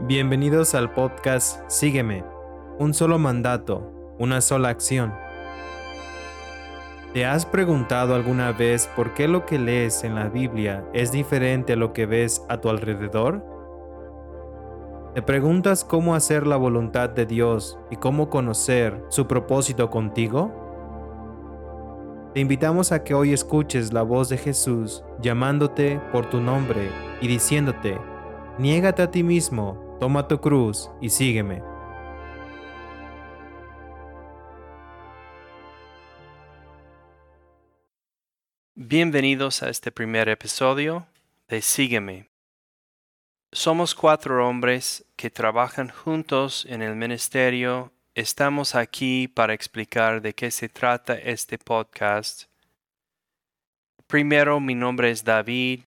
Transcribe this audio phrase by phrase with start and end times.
[0.00, 2.24] Bienvenidos al podcast Sígueme,
[2.78, 5.12] un solo mandato, una sola acción.
[7.12, 11.72] ¿Te has preguntado alguna vez por qué lo que lees en la Biblia es diferente
[11.72, 13.44] a lo que ves a tu alrededor?
[15.16, 20.52] ¿Te preguntas cómo hacer la voluntad de Dios y cómo conocer su propósito contigo?
[22.34, 26.88] Te invitamos a que hoy escuches la voz de Jesús llamándote por tu nombre
[27.20, 27.98] y diciéndote,
[28.58, 31.60] niégate a ti mismo Toma tu cruz y sígueme.
[38.76, 41.08] Bienvenidos a este primer episodio
[41.48, 42.30] de Sígueme.
[43.50, 47.90] Somos cuatro hombres que trabajan juntos en el ministerio.
[48.14, 52.44] Estamos aquí para explicar de qué se trata este podcast.
[54.06, 55.87] Primero, mi nombre es David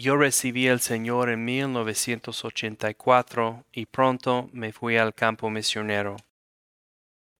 [0.00, 6.18] yo recibí al Señor en 1984 y pronto me fui al campo misionero.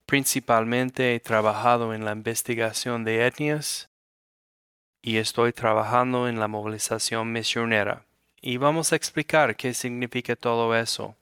[0.06, 3.90] Principalmente he trabajado en la investigación de etnias
[5.02, 8.04] y estoy trabajando en la movilización misionera.
[8.40, 11.14] Y vamos a explicar qué significa todo eso.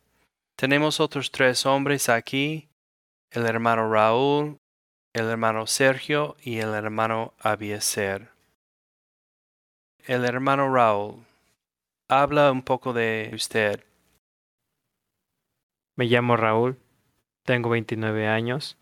[0.57, 2.71] Tenemos otros tres hombres aquí,
[3.31, 4.57] el hermano Raúl,
[5.13, 8.31] el hermano Sergio y el hermano Abieser.
[10.07, 11.26] El hermano Raúl,
[12.09, 13.85] habla un poco de usted.
[15.97, 16.79] Me llamo Raúl,
[17.45, 18.79] tengo 29 años.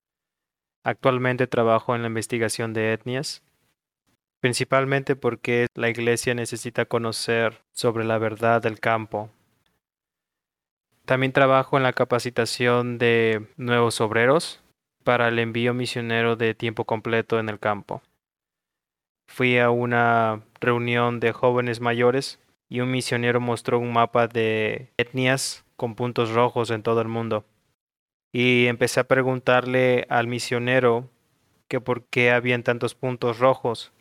[0.83, 3.43] Actualmente trabajo en la investigación de etnias,
[4.41, 9.31] principalmente porque la Iglesia necesita conocer sobre la verdad del campo.
[11.07, 14.63] También trabajo en la capacitación de nuevos obreros
[15.05, 18.03] para el envío misionero de tiempo completo en el campo.
[19.27, 22.39] Fui a una reunión de jóvenes mayores
[22.75, 27.45] y un misionero mostró un mapa de etnias con puntos rojos en todo el mundo.
[28.33, 31.09] Y empecé a preguntarle al misionero
[31.69, 33.93] que por qué habían tantos puntos rojos.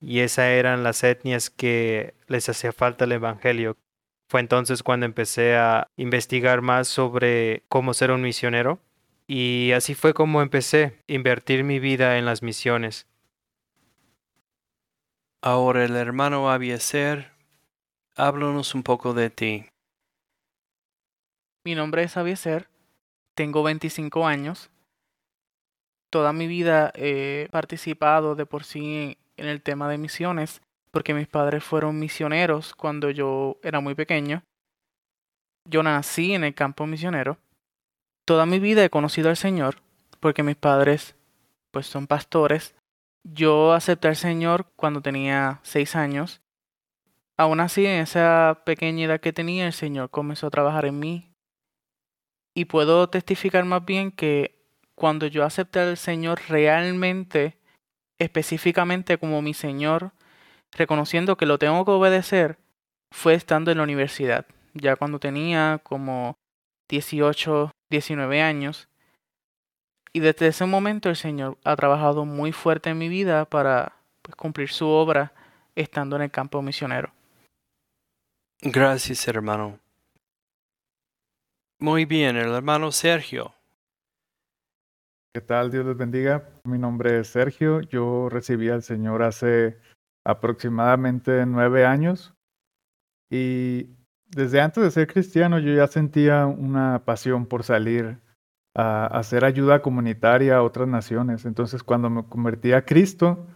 [0.00, 3.76] Y esas eran las etnias que les hacía falta el Evangelio.
[4.28, 8.78] Fue entonces cuando empecé a investigar más sobre cómo ser un misionero.
[9.26, 13.08] Y así fue como empecé a invertir mi vida en las misiones.
[15.42, 17.29] Ahora el hermano Abieser
[18.20, 19.64] Háblanos un poco de ti.
[21.64, 22.68] Mi nombre es Avieser,
[23.34, 24.70] tengo 25 años.
[26.12, 30.60] Toda mi vida he participado de por sí en el tema de misiones,
[30.90, 34.42] porque mis padres fueron misioneros cuando yo era muy pequeño.
[35.66, 37.38] Yo nací en el campo misionero.
[38.26, 39.76] Toda mi vida he conocido al Señor,
[40.20, 41.16] porque mis padres
[41.70, 42.74] pues son pastores.
[43.24, 46.42] Yo acepté al Señor cuando tenía seis años
[47.40, 51.32] Aún así, en esa pequeña edad que tenía, el Señor comenzó a trabajar en mí.
[52.54, 54.62] Y puedo testificar más bien que
[54.94, 57.56] cuando yo acepté al Señor realmente,
[58.18, 60.12] específicamente como mi Señor,
[60.72, 62.58] reconociendo que lo tengo que obedecer,
[63.10, 64.44] fue estando en la universidad.
[64.74, 66.36] Ya cuando tenía como
[66.90, 68.90] 18, 19 años.
[70.12, 74.36] Y desde ese momento el Señor ha trabajado muy fuerte en mi vida para pues,
[74.36, 75.32] cumplir su obra
[75.74, 77.14] estando en el campo misionero.
[78.62, 79.78] Gracias, hermano.
[81.78, 83.54] Muy bien, el hermano Sergio.
[85.32, 85.70] ¿Qué tal?
[85.70, 86.50] Dios les bendiga.
[86.64, 87.80] Mi nombre es Sergio.
[87.80, 89.78] Yo recibí al Señor hace
[90.26, 92.34] aproximadamente nueve años
[93.30, 93.88] y
[94.26, 98.18] desde antes de ser cristiano yo ya sentía una pasión por salir
[98.76, 101.46] a hacer ayuda comunitaria a otras naciones.
[101.46, 103.46] Entonces cuando me convertí a Cristo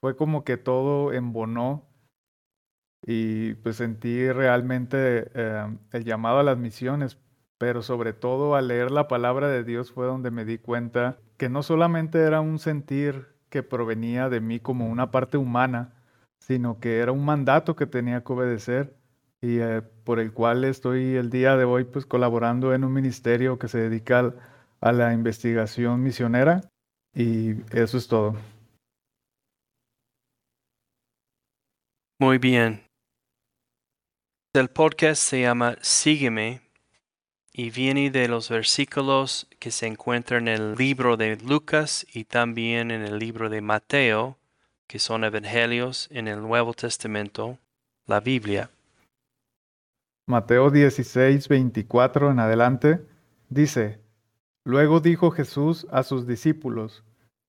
[0.00, 1.91] fue como que todo embonó
[3.06, 7.18] y pues sentí realmente eh, el llamado a las misiones,
[7.58, 11.48] pero sobre todo al leer la palabra de Dios fue donde me di cuenta que
[11.48, 15.94] no solamente era un sentir que provenía de mí como una parte humana,
[16.38, 18.96] sino que era un mandato que tenía que obedecer
[19.40, 23.58] y eh, por el cual estoy el día de hoy pues colaborando en un ministerio
[23.58, 24.34] que se dedica
[24.80, 26.62] a la investigación misionera
[27.14, 28.36] y eso es todo.
[32.18, 32.82] Muy bien.
[34.54, 36.60] El podcast se llama Sígueme
[37.54, 42.90] y viene de los versículos que se encuentran en el libro de Lucas y también
[42.90, 44.36] en el libro de Mateo,
[44.86, 47.56] que son evangelios en el Nuevo Testamento,
[48.04, 48.70] la Biblia.
[50.28, 53.06] Mateo 16, 24 en adelante
[53.48, 54.00] dice,
[54.66, 57.04] Luego dijo Jesús a sus discípulos,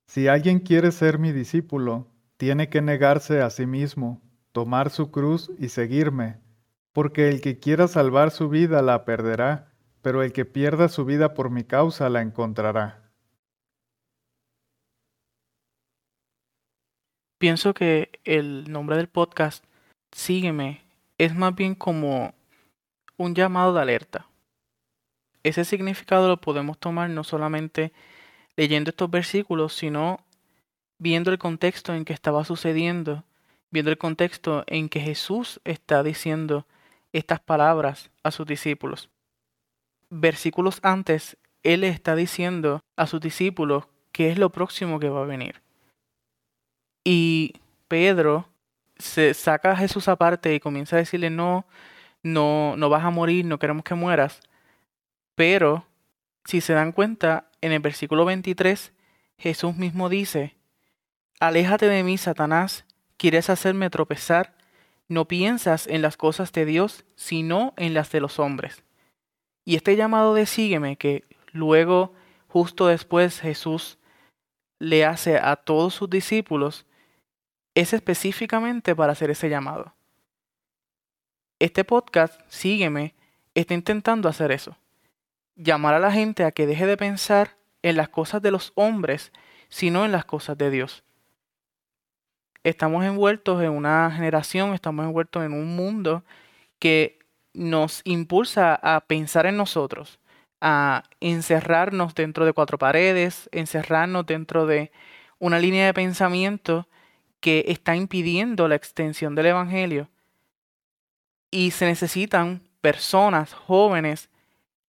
[0.08, 2.08] Si alguien quiere ser mi discípulo,
[2.38, 4.22] tiene que negarse a sí mismo,
[4.54, 6.42] tomar su cruz y seguirme
[6.94, 11.34] Porque el que quiera salvar su vida la perderá, pero el que pierda su vida
[11.34, 13.12] por mi causa la encontrará.
[17.40, 19.66] Pienso que el nombre del podcast,
[20.12, 20.82] Sígueme,
[21.18, 22.34] es más bien como
[23.18, 24.28] un llamado de alerta.
[25.44, 27.92] Ese significado lo podemos tomar no solamente
[28.56, 30.20] leyendo estos versículos, sino
[31.00, 33.26] viendo el contexto en que estaba sucediendo,
[33.72, 36.66] viendo el contexto en que Jesús está diciendo
[37.14, 39.10] estas palabras a sus discípulos.
[40.10, 45.26] Versículos antes, Él está diciendo a sus discípulos qué es lo próximo que va a
[45.26, 45.62] venir.
[47.04, 47.54] Y
[47.88, 48.50] Pedro
[48.98, 51.66] se saca a Jesús aparte y comienza a decirle, no,
[52.22, 54.42] no, no vas a morir, no queremos que mueras.
[55.36, 55.86] Pero,
[56.46, 58.94] si se dan cuenta, en el versículo 23,
[59.38, 60.56] Jesús mismo dice,
[61.40, 62.86] Aléjate de mí, Satanás,
[63.18, 64.56] quieres hacerme tropezar,
[65.08, 68.84] no piensas en las cosas de Dios, sino en las de los hombres.
[69.66, 72.14] Y este llamado de sígueme, que luego,
[72.48, 73.98] justo después, Jesús
[74.80, 76.86] le hace a todos sus discípulos,
[77.76, 79.94] es específicamente para hacer ese llamado.
[81.60, 83.16] Este podcast, sígueme,
[83.54, 84.78] está intentando hacer eso.
[85.56, 89.32] Llamar a la gente a que deje de pensar en las cosas de los hombres,
[89.70, 91.04] sino en las cosas de Dios
[92.64, 96.24] estamos envueltos en una generación, estamos envueltos en un mundo
[96.80, 97.20] que
[97.54, 100.20] nos impulsa a pensar en nosotros,
[100.62, 104.92] a encerrarnos dentro de cuatro paredes, encerrarnos dentro de
[105.40, 106.88] una línea de pensamiento
[107.40, 110.10] que está impidiendo la extensión del Evangelio.
[111.52, 114.30] Y se necesitan personas jóvenes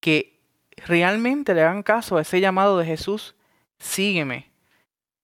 [0.02, 0.40] que
[0.86, 3.36] realmente le hagan caso a ese llamado de Jesús,
[3.80, 4.51] sígueme,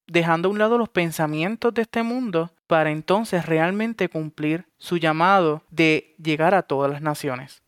[0.08, 5.64] dejando a un lado los pensamientos de este mundo para entonces realmente cumplir su llamado
[5.70, 7.62] de llegar a todas las naciones.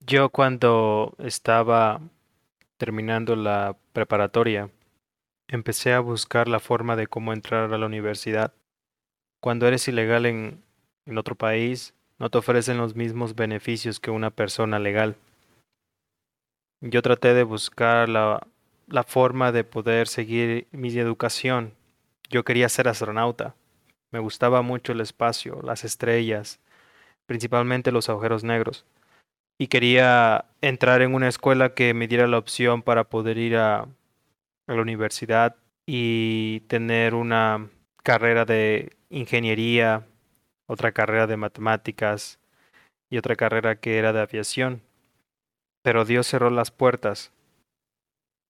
[0.00, 2.00] Yo cuando estaba
[2.78, 4.70] terminando la preparatoria,
[5.48, 8.52] empecé a buscar la forma de cómo entrar a la universidad.
[9.40, 10.62] Cuando eres ilegal en,
[11.06, 15.16] en otro país, no te ofrecen los mismos beneficios que una persona legal.
[16.80, 18.46] Yo traté de buscar la
[18.90, 21.74] la forma de poder seguir mi educación.
[22.28, 23.54] Yo quería ser astronauta.
[24.10, 26.60] Me gustaba mucho el espacio, las estrellas,
[27.26, 28.84] principalmente los agujeros negros.
[29.58, 33.82] Y quería entrar en una escuela que me diera la opción para poder ir a,
[34.66, 37.68] a la universidad y tener una
[38.02, 40.06] carrera de ingeniería,
[40.66, 42.40] otra carrera de matemáticas
[43.08, 44.82] y otra carrera que era de aviación.
[45.82, 47.32] Pero Dios cerró las puertas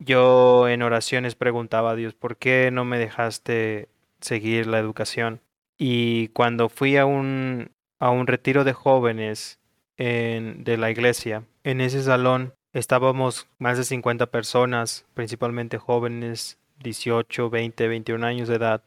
[0.00, 3.88] yo en oraciones preguntaba a Dios, ¿por qué no me dejaste
[4.20, 5.40] seguir la educación?
[5.78, 9.60] Y cuando fui a un, a un retiro de jóvenes
[9.98, 17.50] en, de la iglesia, en ese salón estábamos más de 50 personas, principalmente jóvenes, 18,
[17.50, 18.82] 20, 21 años de edad,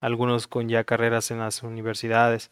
[0.00, 2.50] algunos con ya carreras en las universidades.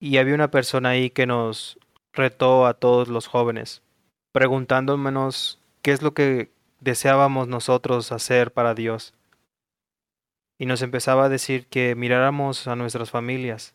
[0.00, 1.78] Y había una persona ahí que nos
[2.12, 3.82] retó a todos los jóvenes,
[4.32, 6.53] preguntándonos qué es lo que
[6.84, 9.14] deseábamos nosotros hacer para Dios.
[10.58, 13.74] Y nos empezaba a decir que miráramos a nuestras familias.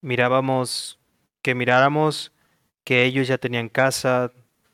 [0.00, 0.98] Mirábamos,
[1.42, 2.32] que miráramos
[2.84, 4.32] que ellos ya tenían casa,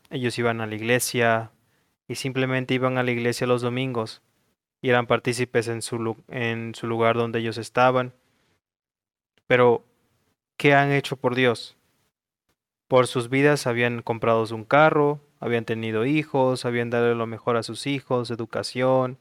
[0.09, 1.51] ellos iban a la iglesia
[2.07, 4.21] y simplemente iban a la iglesia los domingos
[4.81, 8.13] y eran partícipes en su, en su lugar donde ellos estaban.
[9.47, 9.83] Pero,
[10.57, 11.75] ¿qué han hecho por Dios?
[12.87, 17.63] Por sus vidas habían comprado un carro, habían tenido hijos, habían dado lo mejor a
[17.63, 19.17] sus hijos, educación,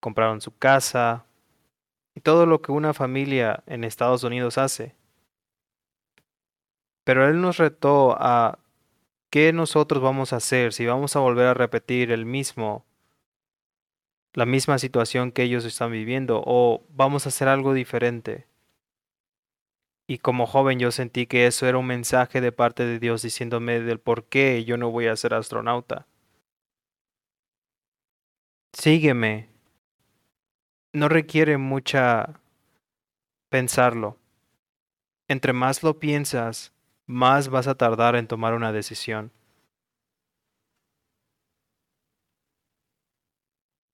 [0.00, 1.24] compraron su casa
[2.14, 4.94] y todo lo que una familia en Estados Unidos hace.
[7.04, 8.58] Pero Él nos retó a
[9.30, 12.84] qué nosotros vamos a hacer si vamos a volver a repetir el mismo
[14.34, 18.47] la misma situación que ellos están viviendo o vamos a hacer algo diferente.
[20.10, 23.80] Y como joven yo sentí que eso era un mensaje de parte de Dios diciéndome
[23.80, 26.06] del por qué yo no voy a ser astronauta.
[28.72, 29.50] Sígueme.
[30.94, 32.40] No requiere mucha
[33.50, 34.16] pensarlo.
[35.28, 36.72] Entre más lo piensas,
[37.06, 39.30] más vas a tardar en tomar una decisión.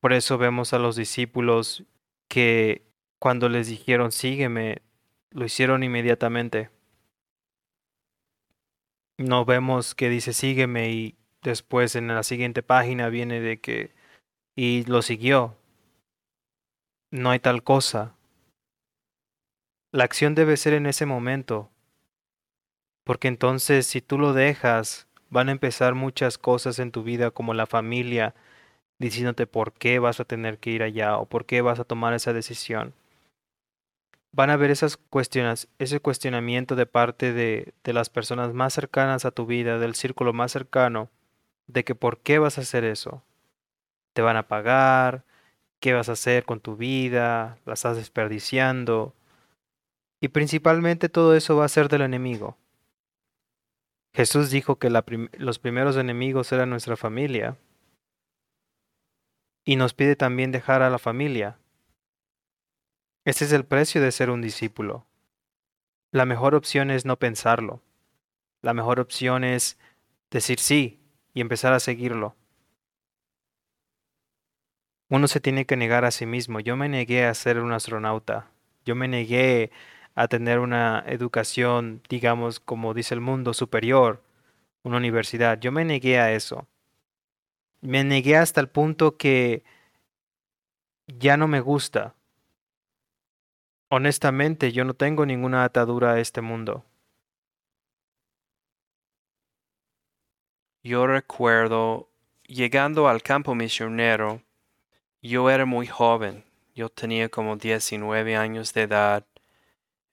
[0.00, 1.82] Por eso vemos a los discípulos
[2.28, 2.86] que
[3.18, 4.82] cuando les dijeron sígueme,
[5.34, 6.70] lo hicieron inmediatamente.
[9.18, 13.92] No vemos que dice sígueme y después en la siguiente página viene de que
[14.56, 15.56] y lo siguió.
[17.10, 18.14] No hay tal cosa.
[19.92, 21.70] La acción debe ser en ese momento,
[23.04, 27.54] porque entonces si tú lo dejas, van a empezar muchas cosas en tu vida como
[27.54, 28.34] la familia,
[28.98, 32.14] diciéndote por qué vas a tener que ir allá o por qué vas a tomar
[32.14, 32.94] esa decisión.
[34.34, 39.24] Van a haber esas cuestiones, ese cuestionamiento de parte de, de las personas más cercanas
[39.24, 41.08] a tu vida, del círculo más cercano,
[41.68, 43.22] de que por qué vas a hacer eso.
[44.12, 45.22] Te van a pagar,
[45.78, 49.14] qué vas a hacer con tu vida, la estás desperdiciando.
[50.20, 52.56] Y principalmente todo eso va a ser del enemigo.
[54.14, 57.56] Jesús dijo que los primeros enemigos eran nuestra familia.
[59.64, 61.58] Y nos pide también dejar a la familia.
[63.24, 65.06] Este es el precio de ser un discípulo.
[66.12, 67.80] La mejor opción es no pensarlo.
[68.60, 69.78] La mejor opción es
[70.30, 71.00] decir sí
[71.32, 72.36] y empezar a seguirlo.
[75.08, 76.60] Uno se tiene que negar a sí mismo.
[76.60, 78.50] Yo me negué a ser un astronauta.
[78.84, 79.70] Yo me negué
[80.14, 84.22] a tener una educación, digamos, como dice el mundo, superior,
[84.82, 85.58] una universidad.
[85.58, 86.66] Yo me negué a eso.
[87.80, 89.64] Me negué hasta el punto que
[91.06, 92.14] ya no me gusta.
[93.96, 96.84] Honestamente, yo no tengo ninguna atadura a este mundo.
[100.82, 102.08] Yo recuerdo
[102.42, 104.42] llegando al campo misionero,
[105.22, 106.42] yo era muy joven,
[106.74, 109.24] yo tenía como 19 años de edad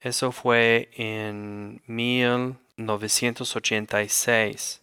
[0.02, 4.82] eso fue en 1986.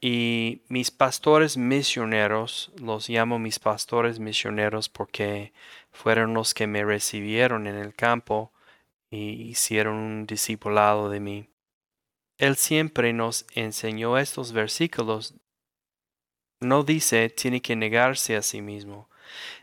[0.00, 5.52] Y mis pastores misioneros, los llamo mis pastores misioneros porque
[5.92, 8.52] fueron los que me recibieron en el campo
[9.10, 11.48] y hicieron un discipulado de mí.
[12.38, 15.34] Él siempre nos enseñó estos versículos.
[16.60, 19.08] No dice tiene que negarse a sí mismo,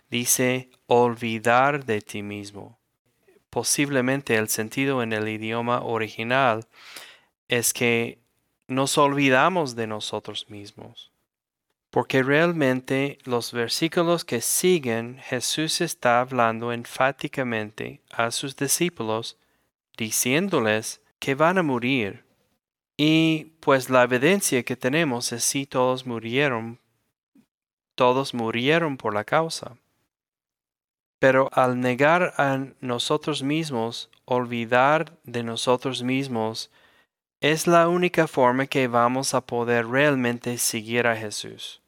[0.09, 2.77] dice olvidar de ti mismo
[3.57, 6.67] posiblemente el sentido en el idioma original
[7.47, 8.19] es que
[8.67, 11.11] nos olvidamos de nosotros mismos.
[11.89, 19.37] Porque realmente los versículos que siguen Jesús está hablando enfáticamente a sus discípulos,
[19.97, 22.25] diciéndoles que van a morir.
[22.97, 26.79] Y pues la evidencia que tenemos es si todos murieron,
[27.95, 29.77] todos murieron por la causa.
[31.19, 36.69] Pero al negar a nosotros mismos, olvidar de nosotros mismos,
[37.39, 41.81] es la única forma que vamos a poder realmente seguir a Jesús.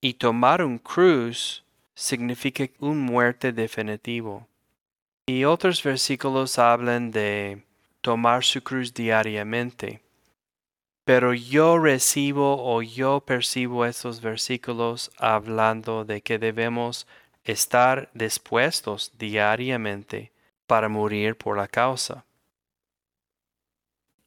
[0.00, 1.64] Y tomar un cruz
[1.94, 4.46] significa un muerte definitivo.
[5.26, 7.64] Y otros versículos hablan de
[8.00, 10.00] tomar su cruz diariamente.
[11.04, 17.06] Pero yo recibo o yo percibo estos versículos hablando de que debemos
[17.44, 20.32] estar dispuestos diariamente
[20.66, 22.24] para morir por la causa.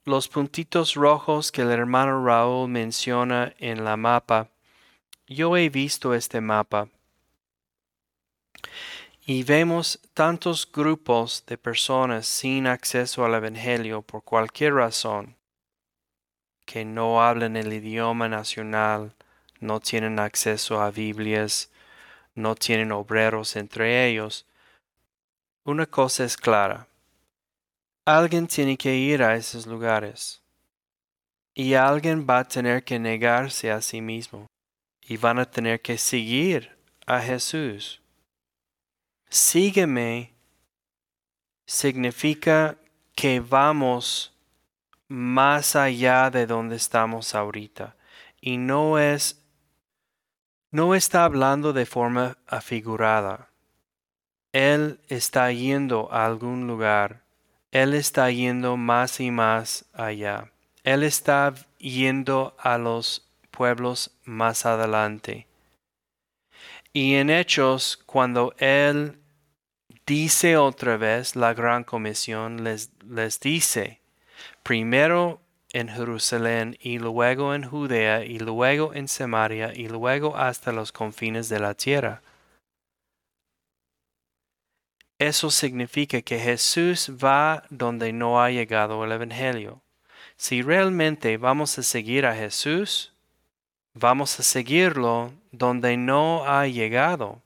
[0.06, 4.50] Los puntitos rojos que el hermano Raúl menciona en la mapa,
[5.28, 6.88] yo he visto este mapa
[9.26, 15.36] y vemos tantos grupos de personas sin acceso al Evangelio por cualquier razón,
[16.66, 19.14] que no hablan el idioma nacional,
[19.60, 21.70] no tienen acceso a Biblias,
[22.34, 24.48] no tienen obreros entre ellos,
[25.64, 26.89] una cosa es clara.
[28.06, 30.42] Alguien tiene que ir a esos lugares.
[31.54, 34.48] Y alguien va a tener que negarse a sí mismo.
[35.02, 38.02] Y van a tener que seguir a Jesús.
[39.30, 40.34] Sígueme
[41.66, 42.78] significa
[43.16, 44.34] que vamos
[45.08, 47.96] más allá de donde estamos ahorita.
[48.42, 49.40] Y no es
[50.72, 53.50] no está hablando de forma afigurada.
[54.54, 57.24] Él está yendo a algún lugar.
[57.72, 60.52] Él está yendo más y más allá.
[60.84, 65.48] Él está yendo a los pueblos más adelante.
[66.94, 69.20] Y en Hechos, cuando Él
[70.08, 72.90] dice otra vez la gran comisión, les,
[73.40, 74.02] dice,
[74.64, 75.40] primero
[75.72, 81.48] en Jerusalén y luego en Judea y luego en Samaria y luego hasta los confines
[81.50, 82.24] de la tierra.
[85.20, 89.82] Eso significa que Jesús va donde no ha llegado el Evangelio.
[90.36, 93.14] Si realmente vamos a seguir a Jesús,
[93.94, 97.42] vamos a seguirlo donde no ha llegado.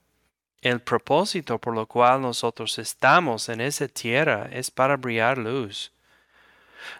[0.61, 5.91] El propósito por lo cual nosotros estamos en esa tierra es para brillar luz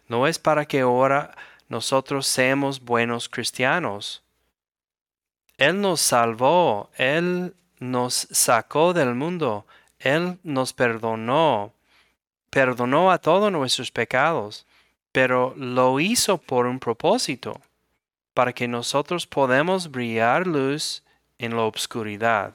[0.08, 1.36] no es para que ahora
[1.70, 4.24] nosotros seamos buenos cristianos.
[5.58, 9.66] Él nos salvó, Él nos sacó del mundo,
[10.04, 11.72] Él nos perdonó,
[12.50, 14.66] perdonó a todos nuestros pecados,
[15.14, 17.62] pero lo hizo por un propósito,
[18.34, 21.04] para que nosotros podamos brillar luz
[21.38, 22.54] en la obscuridad.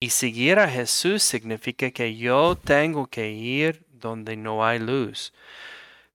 [0.00, 5.32] Y seguir a Jesús significa que yo tengo que ir donde no hay luz.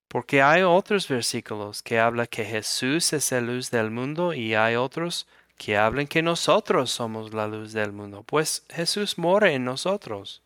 [0.07, 4.75] Porque hay otros versículos que hablan que Jesús es la luz del mundo y hay
[4.75, 5.25] otros
[5.57, 8.23] que hablan que nosotros somos la luz del mundo.
[8.23, 10.41] Pues Jesús mora en nosotros.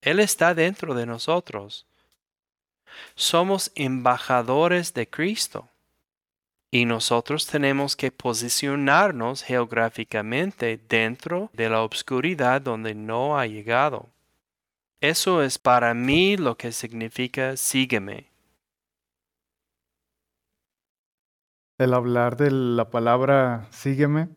[0.00, 1.86] Él está dentro de nosotros.
[3.14, 5.68] Somos embajadores de Cristo.
[6.70, 14.08] Y nosotros tenemos que posicionarnos geográficamente dentro de la obscuridad donde no ha llegado.
[15.00, 18.33] Eso es para mí lo que significa sígueme.
[21.76, 24.28] El hablar de la palabra sígueme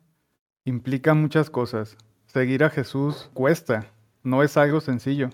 [0.66, 1.96] implica muchas cosas.
[2.26, 5.30] Seguir a Jesús cuesta, no es algo sencillo.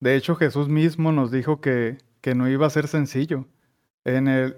[0.00, 3.44] De hecho, Jesús mismo nos dijo que, que no iba a ser sencillo.
[4.06, 4.56] En el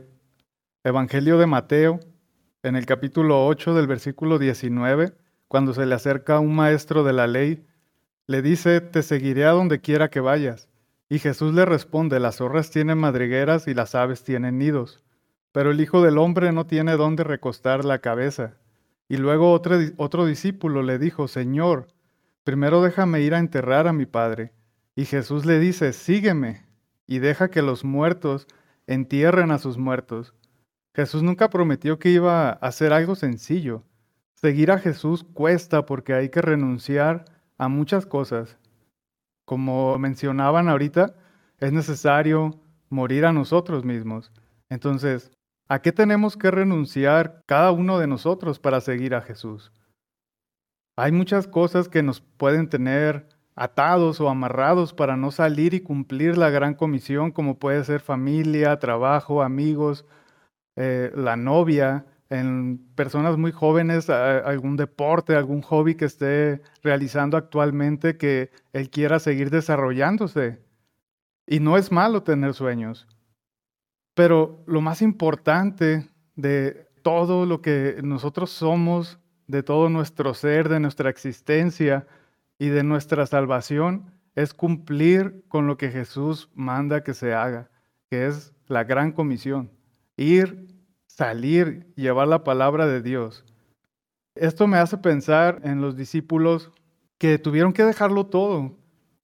[0.84, 1.98] Evangelio de Mateo,
[2.62, 5.12] en el capítulo 8 del versículo 19,
[5.48, 7.66] cuando se le acerca un maestro de la ley,
[8.28, 10.68] le dice, te seguiré a donde quiera que vayas.
[11.08, 15.02] Y Jesús le responde, las zorras tienen madrigueras y las aves tienen nidos
[15.52, 18.56] pero el Hijo del Hombre no tiene dónde recostar la cabeza.
[19.08, 21.88] Y luego otro, otro discípulo le dijo, Señor,
[22.44, 24.52] primero déjame ir a enterrar a mi Padre.
[24.94, 26.64] Y Jesús le dice, sígueme
[27.06, 28.46] y deja que los muertos
[28.86, 30.34] entierren a sus muertos.
[30.94, 33.84] Jesús nunca prometió que iba a hacer algo sencillo.
[34.34, 37.24] Seguir a Jesús cuesta porque hay que renunciar
[37.58, 38.56] a muchas cosas.
[39.44, 41.14] Como mencionaban ahorita,
[41.58, 44.32] es necesario morir a nosotros mismos.
[44.68, 45.30] Entonces,
[45.70, 49.72] ¿A qué tenemos que renunciar cada uno de nosotros para seguir a Jesús?
[50.96, 56.36] Hay muchas cosas que nos pueden tener atados o amarrados para no salir y cumplir
[56.36, 60.04] la gran comisión, como puede ser familia, trabajo, amigos,
[60.74, 68.16] eh, la novia, en personas muy jóvenes, algún deporte, algún hobby que esté realizando actualmente
[68.16, 70.58] que él quiera seguir desarrollándose.
[71.46, 73.06] Y no es malo tener sueños.
[74.20, 76.06] Pero lo más importante
[76.36, 82.06] de todo lo que nosotros somos, de todo nuestro ser, de nuestra existencia
[82.58, 87.70] y de nuestra salvación, es cumplir con lo que Jesús manda que se haga,
[88.10, 89.70] que es la gran comisión.
[90.18, 90.68] Ir,
[91.06, 93.46] salir, llevar la palabra de Dios.
[94.34, 96.70] Esto me hace pensar en los discípulos
[97.16, 98.76] que tuvieron que dejarlo todo,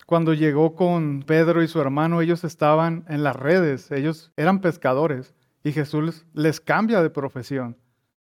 [0.06, 5.34] cuando llegó con Pedro y su hermano, ellos estaban en las redes, ellos eran pescadores
[5.64, 7.76] y Jesús les cambia de profesión.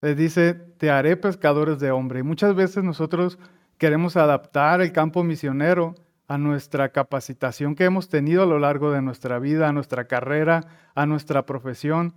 [0.02, 2.20] Les dice, te haré pescadores de hombre.
[2.20, 3.40] Y muchas veces nosotros
[3.78, 5.96] queremos adaptar el campo misionero
[6.28, 10.68] a nuestra capacitación que hemos tenido a lo largo de nuestra vida, a nuestra carrera,
[10.96, 12.14] a nuestra profesión.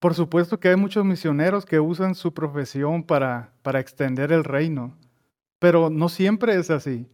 [0.00, 4.96] Por supuesto que hay muchos misioneros que usan su profesión para, para extender el reino,
[5.60, 7.08] pero no siempre es así.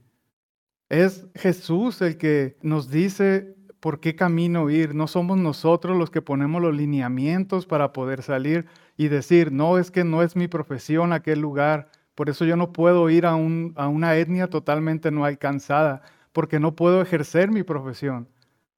[0.88, 4.94] Es Jesús el que nos dice por qué camino ir.
[4.94, 8.66] No somos nosotros los que ponemos los lineamientos para poder salir
[8.96, 11.90] y decir, no, es que no es mi profesión aquel lugar.
[12.14, 13.36] Por eso yo no puedo ir a, a
[13.88, 18.28] una etnia totalmente no alcanzada, porque no puedo ejercer mi profesión.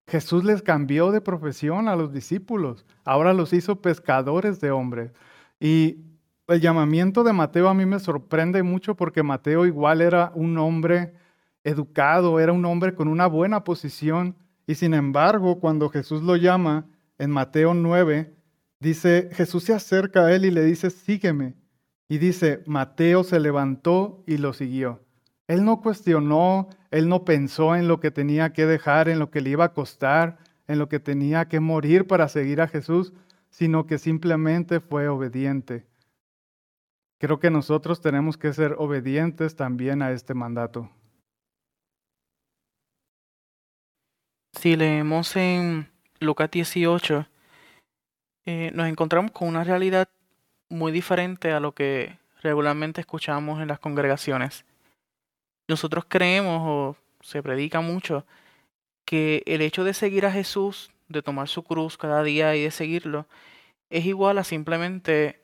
[0.07, 2.87] Jesús les cambió de profesión a los discípulos.
[3.05, 5.13] Ahora los hizo pescadores de hombres.
[5.61, 5.99] Y
[6.49, 11.13] el llamamiento de Mateo a mí me sorprende mucho porque Mateo igual era un hombre
[11.67, 14.37] educado, era un hombre con una buena posición,
[14.69, 16.87] y sin embargo, cuando Jesús lo llama
[17.19, 18.33] en Mateo 9,
[18.79, 21.55] dice, Jesús se acerca a él y le dice, sígueme.
[22.09, 25.01] Y dice, Mateo se levantó y lo siguió.
[25.49, 29.41] Él no cuestionó, él no pensó en lo que tenía que dejar, en lo que
[29.41, 33.13] le iba a costar, en lo que tenía que morir para seguir a Jesús,
[33.51, 35.85] sino que simplemente fue obediente.
[37.19, 40.91] Creo que nosotros tenemos que ser obedientes también a este mandato.
[44.59, 47.27] Si leemos en Lucas 18,
[48.47, 50.09] eh, nos encontramos con una realidad
[50.71, 54.65] muy diferente a lo que regularmente escuchamos en las congregaciones.
[55.69, 58.25] Nosotros creemos o se predica mucho
[59.05, 62.71] que el hecho de seguir a Jesús, de tomar su cruz cada día y de
[62.71, 63.27] seguirlo,
[63.91, 65.39] es igual a simplemente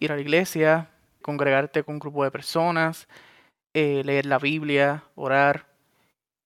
[0.00, 0.88] ir a la iglesia,
[1.20, 3.06] congregarte con un grupo de personas,
[3.74, 5.66] eh, leer la Biblia, orar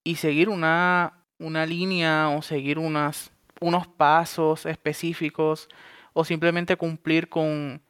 [0.02, 5.68] y seguir una una línea o seguir unas, unos pasos específicos
[6.12, 7.82] o simplemente cumplir con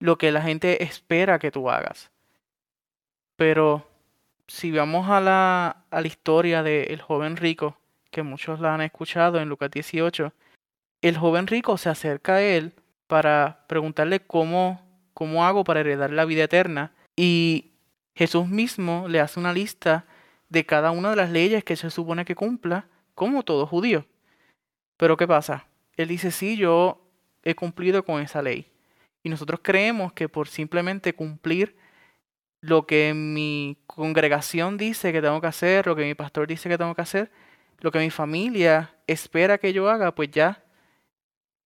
[0.00, 2.10] lo que la gente espera que tú hagas.
[3.36, 3.88] Pero
[4.46, 7.78] si vamos a la, a la historia del joven rico
[8.10, 10.32] que muchos la han escuchado en Lucas 18,
[11.02, 12.72] el joven rico se acerca a él
[13.06, 14.82] para preguntarle cómo,
[15.14, 16.92] cómo hago para heredar la vida eterna.
[17.16, 17.72] Y
[18.14, 20.06] Jesús mismo le hace una lista
[20.48, 24.06] de cada una de las leyes que se supone que cumpla, como todo judío.
[24.96, 25.66] Pero ¿qué pasa?
[25.96, 27.00] Él dice, sí, yo
[27.42, 28.66] he cumplido con esa ley.
[29.22, 31.76] Y nosotros creemos que por simplemente cumplir
[32.60, 36.78] lo que mi congregación dice que tengo que hacer, lo que mi pastor dice que
[36.78, 37.30] tengo que hacer,
[37.80, 40.64] lo que mi familia espera que yo haga, pues ya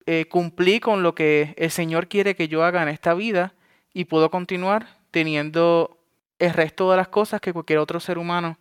[0.06, 3.54] eh, cumplí con lo que el Señor quiere que yo haga en esta vida
[3.94, 5.98] y puedo continuar teniendo
[6.38, 8.58] el resto de las cosas que cualquier otro ser humano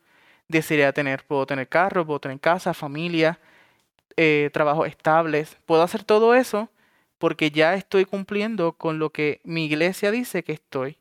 [0.51, 1.25] desearía tener.
[1.25, 3.39] Puedo tener carro, puedo tener casa, familia,
[4.17, 5.57] eh, trabajos estables.
[5.65, 6.69] Puedo hacer todo eso
[7.17, 10.97] porque ya estoy cumpliendo con lo que mi iglesia dice que estoy.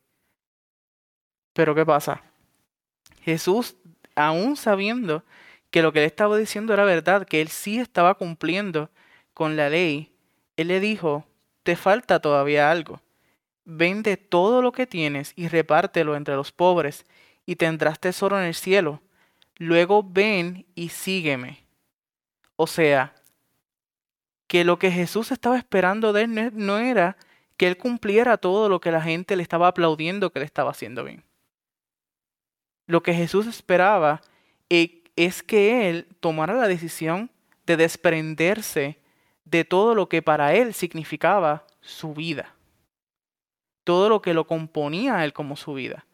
[1.53, 2.21] Pero ¿qué pasa?
[3.21, 3.75] Jesús,
[4.15, 5.23] aún sabiendo
[5.69, 8.89] que lo que él estaba diciendo era verdad, que él sí estaba cumpliendo
[9.33, 10.11] con la ley,
[10.57, 11.25] él le dijo,
[11.63, 13.01] te falta todavía algo.
[13.65, 17.05] Vende todo lo que tienes y repártelo entre los pobres,
[17.45, 19.01] y tendrás tesoro en el cielo.
[19.61, 21.63] Luego ven y sígueme.
[22.55, 23.13] O sea,
[24.47, 27.15] que lo que Jesús estaba esperando de él no era
[27.57, 31.03] que él cumpliera todo lo que la gente le estaba aplaudiendo que le estaba haciendo
[31.03, 31.23] bien.
[32.87, 34.21] Lo que Jesús esperaba
[34.67, 37.29] e, es que él tomara la decisión
[37.67, 38.97] de desprenderse
[39.45, 42.55] de todo lo que para él significaba su vida.
[43.83, 46.07] Todo lo que lo componía él como su vida.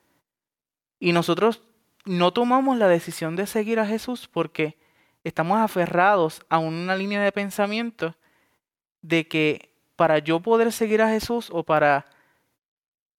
[1.00, 1.62] Y nosotros
[2.08, 4.78] no tomamos la decisión de seguir a Jesús porque
[5.24, 8.16] estamos aferrados a una línea de pensamiento
[9.02, 12.06] de que para yo poder seguir a Jesús o para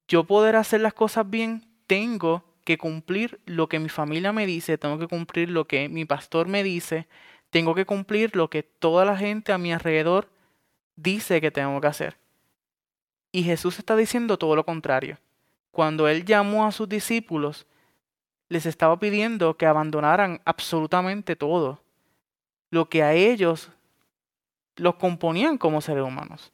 [0.06, 4.78] yo poder hacer las cosas bien, tengo que cumplir lo que mi familia me dice,
[4.78, 7.06] tengo que cumplir lo que mi pastor me dice,
[7.50, 10.30] tengo que cumplir lo que toda la gente a mi alrededor
[10.96, 12.16] dice que tengo que hacer.
[13.32, 15.18] Y Jesús está diciendo todo lo contrario.
[15.70, 17.66] Cuando Él llamó a sus discípulos,
[18.48, 21.82] les estaba pidiendo que abandonaran absolutamente todo,
[22.70, 23.70] lo que a ellos
[24.76, 26.52] los componían como seres humanos.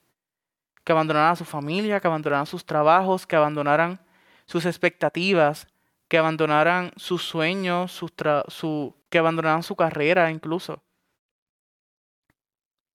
[0.82, 4.00] Que abandonaran a su familia, que abandonaran sus trabajos, que abandonaran
[4.46, 5.68] sus expectativas,
[6.08, 10.82] que abandonaran sus sueños, su, que abandonaran su carrera incluso.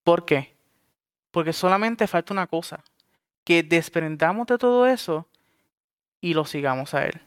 [0.04, 0.56] ¿Por qué?
[1.32, 2.84] Porque solamente falta una cosa,
[3.44, 5.28] que desprendamos de todo eso
[6.22, 7.22] y lo sigamos a Él.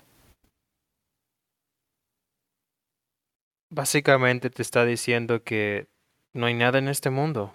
[3.74, 5.86] Básicamente te está diciendo que
[6.34, 7.54] no hay nada en este mundo,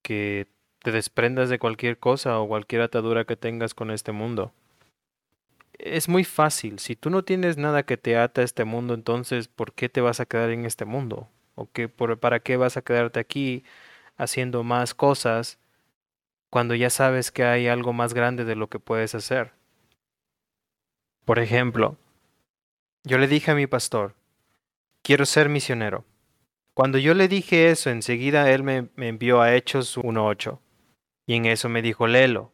[0.00, 0.46] que
[0.78, 4.50] te desprendas de cualquier cosa o cualquier atadura que tengas con este mundo.
[5.74, 9.48] Es muy fácil, si tú no tienes nada que te ata a este mundo, entonces
[9.48, 11.28] ¿por qué te vas a quedar en este mundo?
[11.54, 13.62] ¿O qué, por, para qué vas a quedarte aquí
[14.16, 15.58] haciendo más cosas
[16.48, 19.52] cuando ya sabes que hay algo más grande de lo que puedes hacer?
[21.26, 21.98] Por ejemplo,
[23.04, 24.14] yo le dije a mi pastor,
[25.02, 26.04] quiero ser misionero.
[26.74, 30.60] Cuando yo le dije eso, enseguida él me, envió a Hechos 1.8.
[31.26, 32.52] Y en eso me dijo, léelo.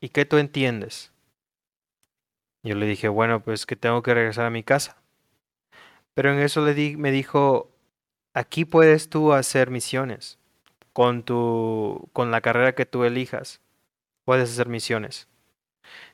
[0.00, 1.12] ¿Y qué tú entiendes?
[2.64, 4.96] Yo le dije, bueno, pues que tengo que regresar a mi casa.
[6.14, 7.70] Pero en eso le di, me dijo,
[8.32, 10.38] aquí puedes tú hacer misiones.
[10.92, 13.60] Con, tu, con la carrera que tú elijas,
[14.24, 15.28] puedes hacer misiones.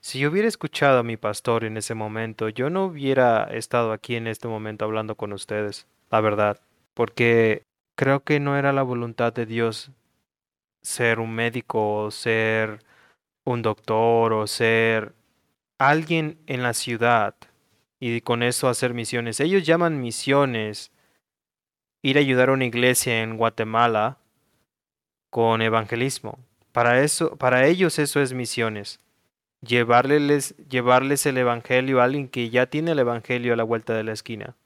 [0.01, 4.17] Si yo hubiera escuchado a mi pastor en ese momento, yo no hubiera estado aquí
[4.17, 6.61] en este momento hablando con ustedes, la verdad,
[6.95, 7.65] porque
[7.97, 9.91] creo que no era la voluntad de Dios
[10.83, 12.83] ser un médico o ser
[13.45, 15.15] un doctor o ser
[15.79, 17.35] alguien en la ciudad
[18.01, 19.41] y con eso hacer misiones.
[19.41, 20.93] Ellos llaman misiones
[22.03, 24.19] ir a ayudar a una iglesia en Guatemala
[25.31, 26.39] con evangelismo.
[26.73, 29.01] Para eso, para ellos eso es misiones
[29.61, 34.05] llevarles, llevarles el Evangelio a alguien que ya tiene el Evangelio a la vuelta de
[34.05, 34.57] la esquina.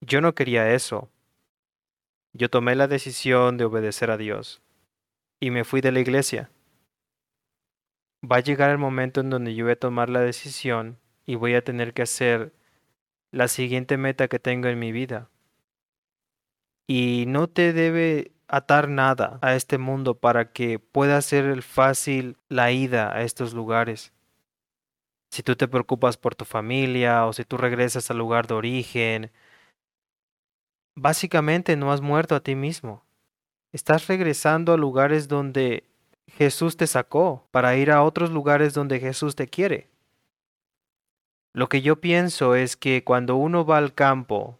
[0.00, 1.10] Yo no quería eso.
[2.32, 4.62] Yo tomé la decisión de obedecer a Dios
[5.40, 6.50] y me fui de la iglesia.
[8.22, 11.54] Va a llegar el momento en donde yo voy a tomar la decisión y voy
[11.54, 12.52] a tener que hacer
[13.32, 15.28] la siguiente meta que tengo en mi vida.
[16.86, 22.72] Y no te debe atar nada a este mundo para que pueda ser fácil la
[22.72, 24.12] ida a estos lugares.
[25.30, 29.30] Si tú te preocupas por tu familia o si tú regresas al lugar de origen,
[30.96, 33.04] básicamente no has muerto a ti mismo.
[33.72, 35.84] Estás regresando a lugares donde
[36.26, 39.88] Jesús te sacó para ir a otros lugares donde Jesús te quiere.
[41.52, 44.58] Lo que yo pienso es que cuando uno va al campo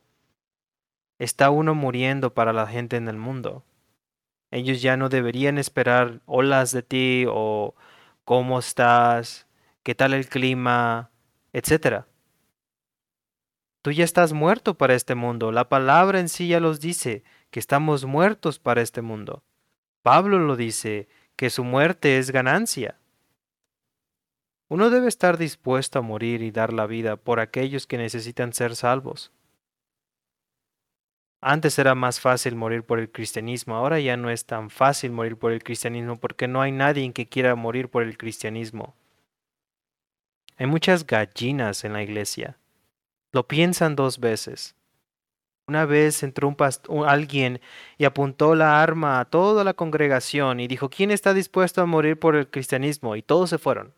[1.19, 3.65] está uno muriendo para la gente en el mundo.
[4.51, 7.75] Ellos ya no deberían esperar olas de ti o
[8.25, 9.47] cómo estás,
[9.83, 11.11] qué tal el clima,
[11.53, 12.05] etc.
[13.83, 15.53] Tú ya estás muerto para este mundo.
[15.53, 19.43] La palabra en sí ya los dice que estamos muertos para este mundo.
[20.03, 21.09] Pablo lo dice,
[21.41, 22.99] que su muerte es ganancia.
[24.69, 28.77] Uno debe estar dispuesto a morir y dar la vida por aquellos que necesitan ser
[28.77, 29.33] salvos.
[31.43, 35.39] Antes era más fácil morir por el cristianismo, ahora ya no es tan fácil morir
[35.39, 38.95] por el cristianismo porque no hay nadie que quiera morir por el cristianismo.
[40.59, 42.59] Hay muchas gallinas en la iglesia.
[43.33, 44.75] Lo piensan dos veces.
[45.67, 46.55] Una vez entró
[47.07, 47.61] alguien
[47.97, 52.19] y apuntó la arma a toda la congregación y dijo, ¿quién está dispuesto a morir
[52.19, 53.17] por el cristianismo?
[53.17, 53.95] Y todos se fueron.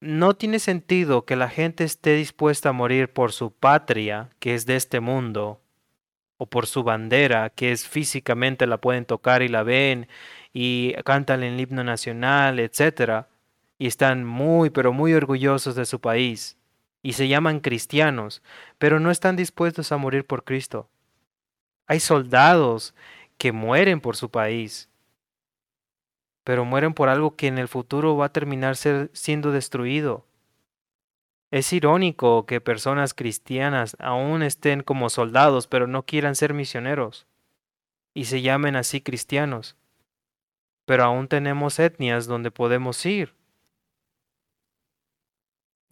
[0.00, 4.66] No tiene sentido que la gente esté dispuesta a morir por su patria, que es
[4.66, 5.61] de este mundo,
[6.42, 10.08] o por su bandera, que es físicamente la pueden tocar y la ven
[10.52, 13.26] y cantan el himno nacional, etc.
[13.78, 16.58] Y están muy, pero muy orgullosos de su país.
[17.00, 18.42] Y se llaman cristianos,
[18.78, 20.88] pero no están dispuestos a morir por Cristo.
[21.86, 22.92] Hay soldados
[23.38, 24.88] que mueren por su país,
[26.42, 30.26] pero mueren por algo que en el futuro va a terminar siendo destruido.
[31.52, 37.26] Es irónico que personas cristianas aún estén como soldados, pero no quieran ser misioneros,
[38.14, 39.76] y se llamen así cristianos.
[40.86, 43.34] Pero aún tenemos etnias donde podemos ir.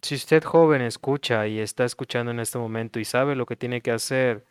[0.01, 3.81] Si usted joven escucha y está escuchando en este momento y sabe lo que tiene
[3.81, 4.43] que hacer,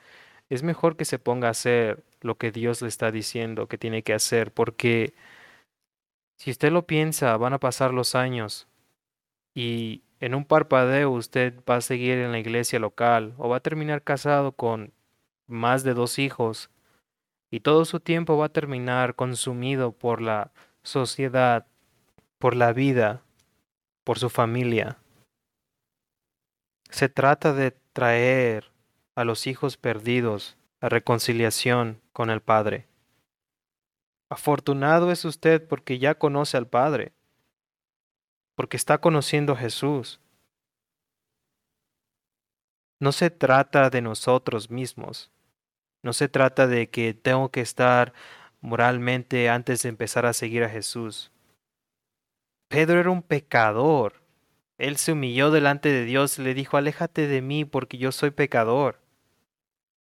[0.49, 4.05] es mejor que se ponga a hacer lo que Dios le está diciendo que tiene
[4.05, 5.13] que hacer, porque
[6.37, 8.69] si usted lo piensa, van a pasar los años
[9.57, 13.61] y en un parpadeo usted va a seguir en la iglesia local o va a
[13.61, 14.93] terminar casado con
[15.47, 16.71] más de dos hijos
[17.51, 20.53] y todo su tiempo va a terminar consumido por la
[20.83, 21.67] sociedad,
[22.39, 23.23] por la vida,
[24.05, 24.99] por su familia.
[26.91, 28.71] Se trata de traer
[29.15, 32.87] a los hijos perdidos a reconciliación con el Padre.
[34.29, 37.13] Afortunado es usted porque ya conoce al Padre,
[38.61, 40.21] porque está conociendo a Jesús.
[43.01, 45.31] No se trata de nosotros mismos,
[46.03, 48.13] no se trata de que tengo que estar
[48.61, 51.33] moralmente antes de empezar a seguir a Jesús.
[52.69, 54.21] Pedro era un pecador.
[54.77, 58.31] Él se humilló delante de Dios y le dijo, aléjate de mí porque yo soy
[58.31, 59.01] pecador.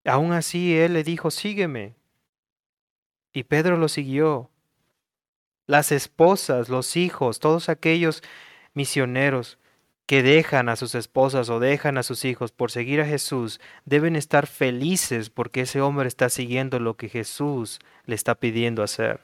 [0.03, 1.95] Aún así, él le dijo, sígueme.
[3.31, 4.51] Y Pedro lo siguió.
[5.65, 8.21] Las esposas, los hijos, todos aquellos
[8.73, 9.57] misioneros
[10.05, 14.15] que dejan a sus esposas o dejan a sus hijos por seguir a Jesús deben
[14.15, 19.21] estar felices porque ese hombre está siguiendo lo que Jesús le está pidiendo hacer.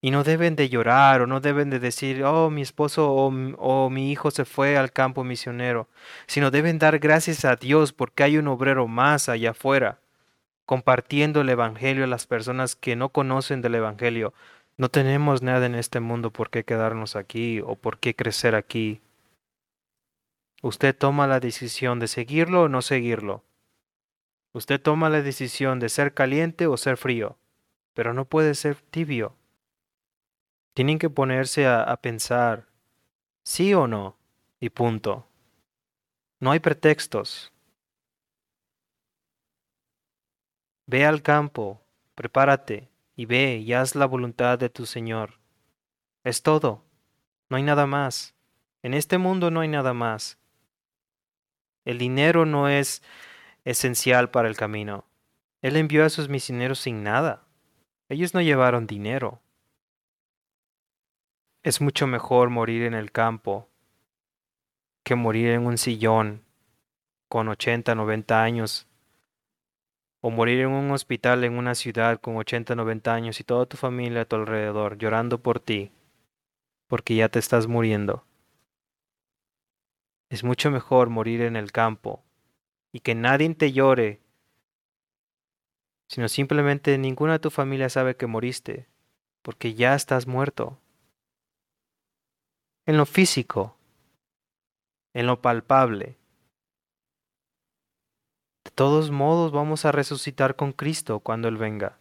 [0.00, 4.12] Y no deben de llorar o no deben de decir, oh, mi esposo o, mi
[4.12, 5.88] hijo se fue al campo misionero,
[6.28, 9.98] sino deben dar gracias a Dios porque hay un obrero más allá afuera
[10.66, 14.34] compartiendo el Evangelio a las personas que no conocen del Evangelio.
[14.78, 19.00] No tenemos nada en este mundo por qué quedarnos aquí o por qué crecer aquí.
[20.62, 23.42] Usted toma la decisión de seguirlo o no seguirlo.
[24.52, 27.38] Usted toma la decisión de ser caliente o ser frío,
[27.94, 29.34] pero no puede ser tibio.
[30.74, 32.66] Tienen que ponerse a, a pensar,
[33.44, 34.18] sí o no,
[34.60, 35.26] y punto.
[36.38, 37.50] No hay pretextos.
[40.86, 41.80] Ve al campo,
[42.14, 45.40] prepárate, y ve y haz la voluntad de tu Señor.
[46.22, 46.84] Es todo.
[47.48, 48.34] No hay nada más.
[48.82, 50.38] En este mundo no hay nada más.
[51.84, 53.02] El dinero no es
[53.64, 55.06] esencial para el camino.
[55.62, 57.46] Él envió a sus misioneros sin nada.
[58.08, 59.40] Ellos no llevaron dinero.
[61.62, 63.68] Es mucho mejor morir en el campo
[65.02, 66.44] que morir en un sillón
[67.28, 68.86] con 80, 90 años
[70.26, 73.76] o morir en un hospital en una ciudad con 80, 90 años y toda tu
[73.76, 75.92] familia a tu alrededor llorando por ti,
[76.88, 78.24] porque ya te estás muriendo.
[80.28, 82.24] Es mucho mejor morir en el campo
[82.90, 84.18] y que nadie te llore,
[86.08, 88.88] sino simplemente ninguna de tu familia sabe que moriste,
[89.42, 90.76] porque ya estás muerto.
[92.84, 93.76] En lo físico,
[95.14, 96.16] en lo palpable,
[98.66, 101.98] de todos modos vamos a resucitar con Cristo cuando Él venga.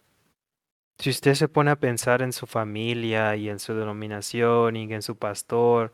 [0.97, 5.03] Si usted se pone a pensar en su familia y en su denominación y en
[5.03, 5.93] su pastor,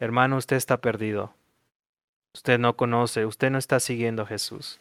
[0.00, 1.32] hermano, usted está perdido.
[2.34, 4.80] Usted no conoce, usted no está siguiendo a Jesús.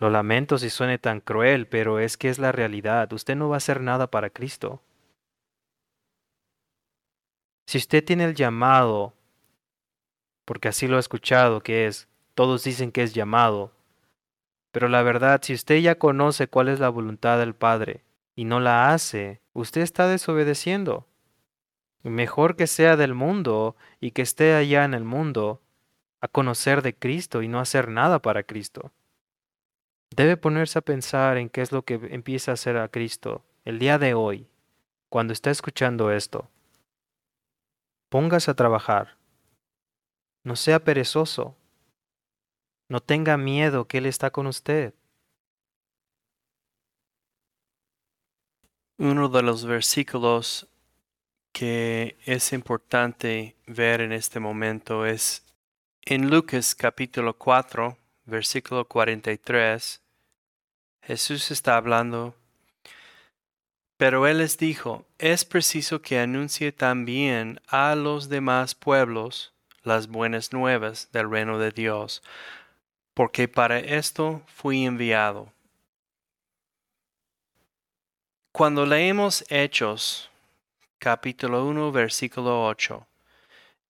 [0.00, 3.12] Lo lamento si suene tan cruel, pero es que es la realidad.
[3.12, 4.82] Usted no va a hacer nada para Cristo.
[7.68, 9.12] Si usted tiene el llamado,
[10.44, 13.72] porque así lo ha escuchado que es, todos dicen que es llamado,
[14.72, 18.02] pero la verdad, si usted ya conoce cuál es la voluntad del Padre
[18.34, 21.06] y no la hace, usted está desobedeciendo.
[22.02, 25.60] Mejor que sea del mundo y que esté allá en el mundo,
[26.20, 28.92] a conocer de Cristo y no hacer nada para Cristo.
[30.14, 33.78] Debe ponerse a pensar en qué es lo que empieza a hacer a Cristo el
[33.78, 34.48] día de hoy,
[35.08, 36.48] cuando está escuchando esto.
[38.08, 39.16] Póngase a trabajar.
[40.44, 41.56] No sea perezoso.
[42.92, 44.92] No tenga miedo que Él está con usted.
[48.98, 50.68] Uno de los versículos
[51.52, 55.42] que es importante ver en este momento es
[56.02, 60.02] en Lucas capítulo 4, versículo 43.
[61.00, 62.34] Jesús está hablando,
[63.96, 70.52] pero él les dijo, es preciso que anuncie también a los demás pueblos las buenas
[70.52, 72.22] nuevas del reino de Dios,
[73.14, 75.52] porque para esto fui enviado.
[78.52, 80.30] Cuando leemos Hechos,
[80.98, 83.06] capítulo 1, versículo 8,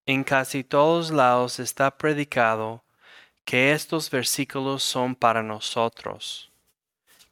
[0.06, 2.82] en casi todos lados está predicado
[3.44, 6.52] que estos versículos son para nosotros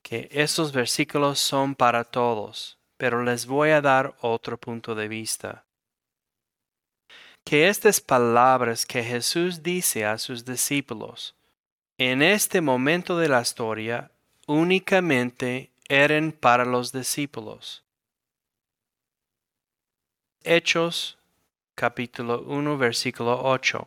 [0.03, 5.65] que estos versículos son para todos, pero les voy a dar otro punto de vista.
[7.45, 11.35] Que estas palabras que Jesús dice a sus discípulos
[12.01, 14.11] en este momento de la historia
[14.47, 17.85] únicamente eran para los discípulos.
[20.43, 21.19] Hechos
[21.75, 23.87] capítulo 1 versículo 8.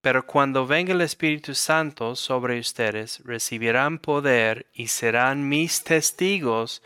[0.00, 6.82] Pero cuando venga el Espíritu Santo sobre ustedes, recibirán poder y serán mis testigos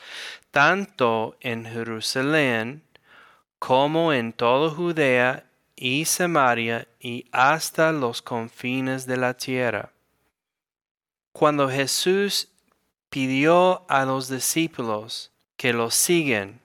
[0.51, 2.83] tanto en Jerusalén
[3.59, 9.92] como en toda Judea y Samaria y hasta los confines de la tierra.
[11.33, 12.49] Cuando Jesús
[13.09, 16.61] pidió a los discípulos que lo siguen,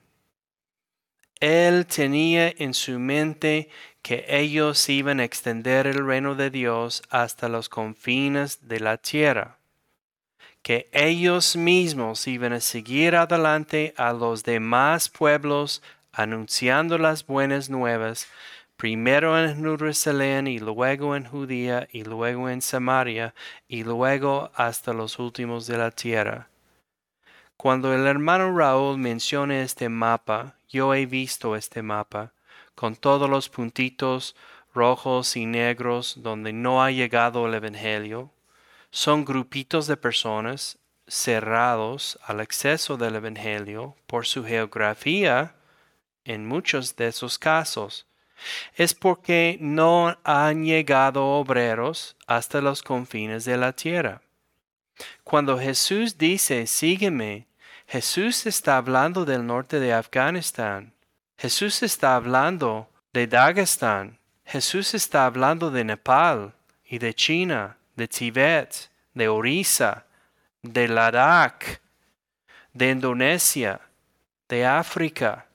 [1.40, 3.70] él tenía en su mente
[4.02, 9.58] que ellos iban a extender el reino de Dios hasta los confines de la tierra,
[10.62, 18.26] que ellos mismos iban a seguir adelante a los demás pueblos anunciando las buenas nuevas,
[18.78, 23.34] primero en Jerusalén y luego en Judía y luego en Samaria
[23.66, 26.48] y luego hasta los últimos de la tierra.
[27.56, 32.32] Cuando el hermano Raúl menciona este mapa, yo he visto este mapa,
[32.76, 34.36] con todos los puntitos
[34.72, 38.30] rojos y negros donde no ha llegado el Evangelio.
[38.92, 45.56] Son grupitos de personas cerrados al exceso del Evangelio por su geografía
[46.24, 48.07] en muchos de esos casos.
[48.74, 54.22] Es porque no han llegado obreros hasta los confines de la tierra.
[55.24, 57.46] Cuando Jesús dice, sígueme,
[57.86, 60.92] Jesús está hablando del norte de Afganistán.
[61.36, 64.18] Jesús está hablando de Dagestan.
[64.44, 70.06] Jesús está hablando de Nepal y de China, de Tibet, de Orissa,
[70.62, 71.80] de Ladakh,
[72.72, 73.80] de Indonesia,
[74.48, 75.47] de África.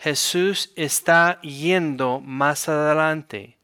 [0.00, 3.58] Jesús está yendo más adelante.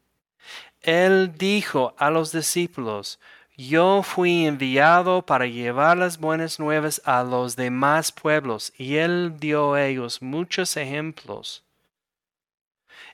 [0.81, 3.19] Él dijo a los discípulos,
[3.57, 9.73] yo fui enviado para llevar las buenas nuevas a los demás pueblos y Él dio
[9.73, 11.63] a ellos muchos ejemplos.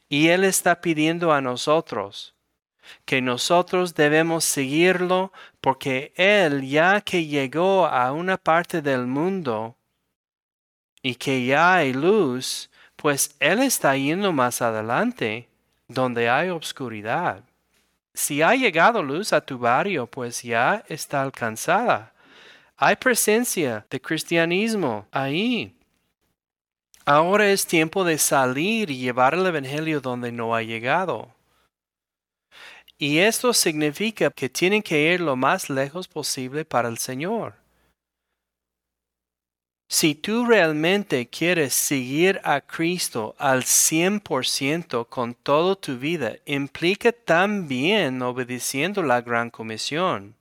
[0.10, 2.36] Y Él está pidiendo a nosotros
[3.06, 5.32] que nosotros debemos seguirlo
[5.62, 9.78] porque Él ya que llegó a una parte del mundo
[11.02, 12.70] y que ya hay luz,
[13.04, 15.50] pues Él está yendo más adelante
[15.90, 17.44] donde hay obscuridad.
[18.14, 22.14] Si ha llegado luz a tu barrio, pues ya está alcanzada.
[22.78, 25.76] Hay presencia de cristianismo ahí.
[27.04, 31.30] Ahora es tiempo de salir y llevar el Evangelio donde no ha llegado.
[32.98, 37.63] Y esto significa que tienen que ir lo más lejos posible para el Señor.
[39.94, 48.20] Si tú realmente quieres seguir a Cristo al 100% con toda tu vida, implica también
[48.24, 50.34] obedeciendo la gran comisión.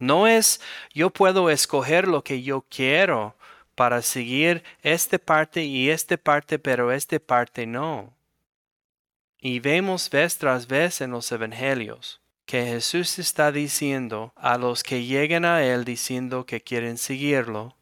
[0.00, 0.60] No es
[0.92, 3.36] yo puedo escoger lo que yo quiero
[3.76, 8.12] para seguir esta parte y esta parte, pero esta parte no.
[9.38, 15.04] Y vemos vez tras vez en los evangelios que Jesús está diciendo a los que
[15.04, 17.76] lleguen a Él diciendo que quieren seguirlo,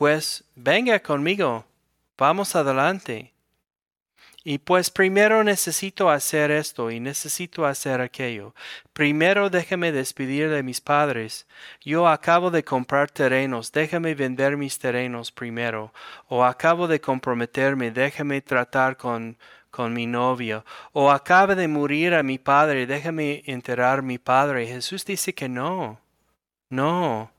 [0.00, 1.66] pues venga conmigo,
[2.16, 3.34] vamos adelante.
[4.42, 8.54] Y pues primero necesito hacer esto y necesito hacer aquello.
[8.94, 11.46] Primero déjame despedir de mis padres.
[11.82, 15.92] Yo acabo de comprar terrenos, déjame vender mis terrenos primero.
[16.28, 19.36] O acabo de comprometerme, déjame tratar con,
[19.70, 20.64] con mi novia.
[20.94, 24.66] O acaba de morir a mi padre, déjame enterrar a mi padre.
[24.66, 26.00] Jesús dice que no.
[26.70, 27.30] No.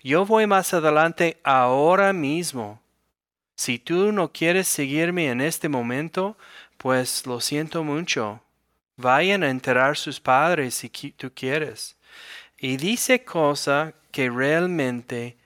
[0.00, 2.80] Yo voy más adelante ahora mismo.
[3.56, 6.36] Si tú no quieres seguirme en este momento,
[6.76, 8.40] pues lo siento mucho.
[8.96, 11.96] Vayan a enterar sus padres si tú quieres.
[12.56, 15.36] Y dice cosa que realmente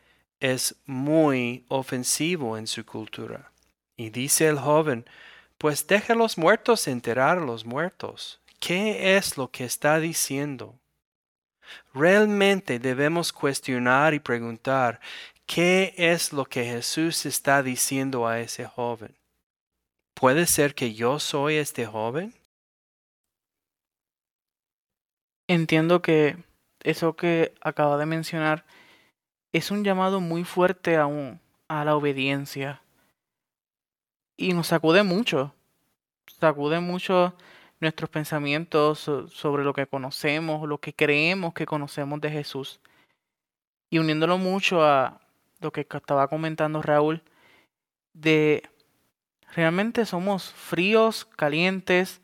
[0.41, 3.51] es muy ofensivo en su cultura.
[3.97, 5.07] Y dice el joven,
[5.57, 8.41] pues deja los muertos enterar a los muertos.
[8.61, 10.75] ¿Qué es lo que está diciendo?
[11.95, 15.01] Realmente debemos cuestionar y preguntar,
[15.47, 19.15] ¿Qué es lo que Jesús está diciendo a ese joven?
[20.15, 22.33] ¿Puede ser que yo soy este joven?
[25.49, 26.37] Entiendo que
[26.81, 28.65] eso que acaba de mencionar
[29.53, 32.81] es un llamado muy fuerte aún a la obediencia.
[34.39, 35.55] Y nos sacude mucho.
[36.41, 37.37] Sacude mucho
[37.83, 42.81] nuestros pensamientos sobre lo que conocemos, lo que creemos que conocemos de Jesús.
[43.91, 45.21] Y uniéndolo mucho a,
[45.61, 47.23] lo que estaba comentando Raúl,
[48.15, 48.63] de
[49.55, 52.21] realmente somos fríos, calientes,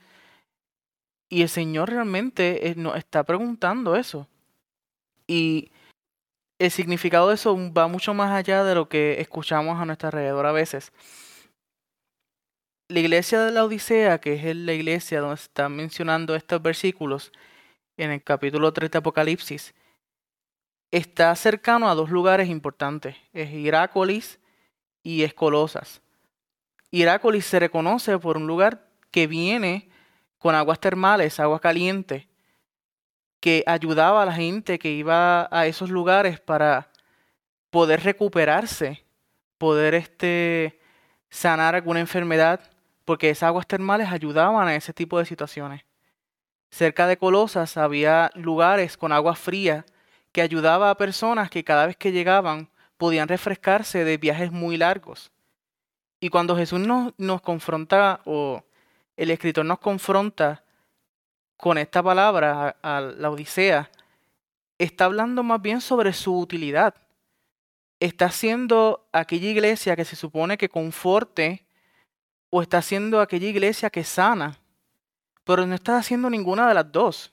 [1.29, 4.29] y el Señor realmente eh, nos está preguntando eso.
[5.27, 5.71] Y
[6.59, 10.47] el significado de eso va mucho más allá de lo que escuchamos a nuestro alrededor
[10.47, 10.93] a veces.
[12.91, 17.33] La iglesia de la Odisea, que es la iglesia donde se están mencionando estos versículos,
[17.99, 19.75] en el capítulo 3 de Apocalipsis,
[20.91, 24.41] está cercano a dos lugares importantes, es Irácolis
[25.03, 26.01] y Escolosas.
[26.91, 29.91] Irácolis se reconoce por un lugar que viene
[30.39, 32.27] con aguas termales, agua caliente,
[33.39, 36.91] que ayudaba a la gente que iba a esos lugares para
[37.69, 39.05] poder recuperarse,
[39.59, 40.81] poder este,
[41.29, 42.63] sanar alguna enfermedad,
[43.09, 45.87] porque esas aguas termales ayudaban a ese tipo de situaciones.
[46.71, 49.87] Cerca de Colosas había lugares con agua fría,
[50.31, 55.33] que ayudaba a personas que cada vez que llegaban podían refrescarse de viajes muy largos.
[56.21, 58.63] Y cuando Jesús nos, nos confronta, o
[59.17, 60.63] el escritor nos confronta
[61.57, 63.91] con esta palabra a, la Odisea,
[64.77, 66.95] está hablando más bien sobre su utilidad.
[68.01, 71.65] Está haciendo aquella iglesia que se supone que conforte
[72.51, 74.59] o está haciendo aquella iglesia que sana,
[75.45, 77.33] pero no está haciendo ninguna de las dos.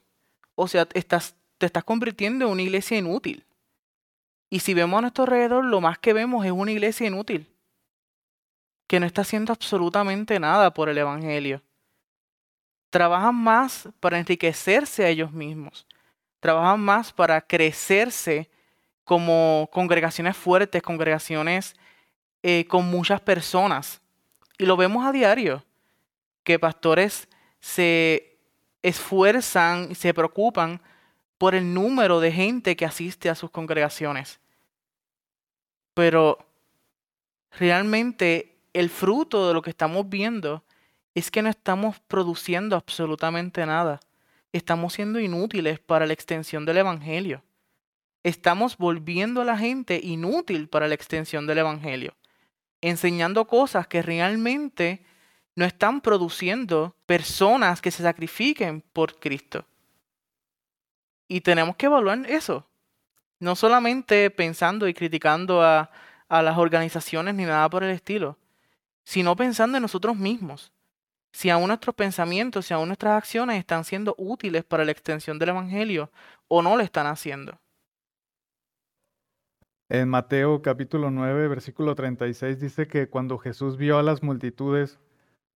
[0.55, 3.45] O sea, estás te estás convirtiendo en una iglesia inútil.
[4.49, 7.47] Y si vemos a nuestro alrededor, lo más que vemos es una iglesia inútil,
[8.88, 11.61] que no está haciendo absolutamente nada por el Evangelio.
[12.89, 15.86] Trabajan más para enriquecerse a ellos mismos,
[16.39, 18.49] trabajan más para crecerse
[19.03, 21.76] como congregaciones fuertes, congregaciones
[22.43, 24.01] eh, con muchas personas.
[24.57, 25.63] Y lo vemos a diario,
[26.43, 27.27] que pastores
[27.59, 28.37] se
[28.81, 30.81] esfuerzan y se preocupan
[31.37, 34.39] por el número de gente que asiste a sus congregaciones.
[35.93, 36.37] Pero
[37.51, 40.63] realmente el fruto de lo que estamos viendo
[41.13, 43.99] es que no estamos produciendo absolutamente nada.
[44.51, 47.41] Estamos siendo inútiles para la extensión del Evangelio.
[48.23, 52.15] Estamos volviendo a la gente inútil para la extensión del Evangelio.
[52.88, 55.03] Enseñando cosas que realmente
[55.55, 59.65] no están produciendo personas que se sacrifiquen por Cristo.
[61.27, 62.67] Y tenemos que evaluar eso.
[63.39, 65.89] No solamente pensando y criticando a,
[66.29, 68.38] a las organizaciones ni nada por el estilo,
[69.03, 70.71] sino pensando en nosotros mismos.
[71.31, 75.49] Si aún nuestros pensamientos, si aún nuestras acciones están siendo útiles para la extensión del
[75.49, 76.11] Evangelio
[76.47, 77.59] o no lo están haciendo.
[79.88, 84.99] En Mateo capítulo 9, versículo 36 dice que cuando Jesús vio a las multitudes,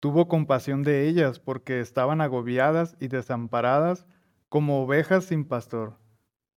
[0.01, 4.07] tuvo compasión de ellas porque estaban agobiadas y desamparadas
[4.51, 5.97] como ovejas sin pastor.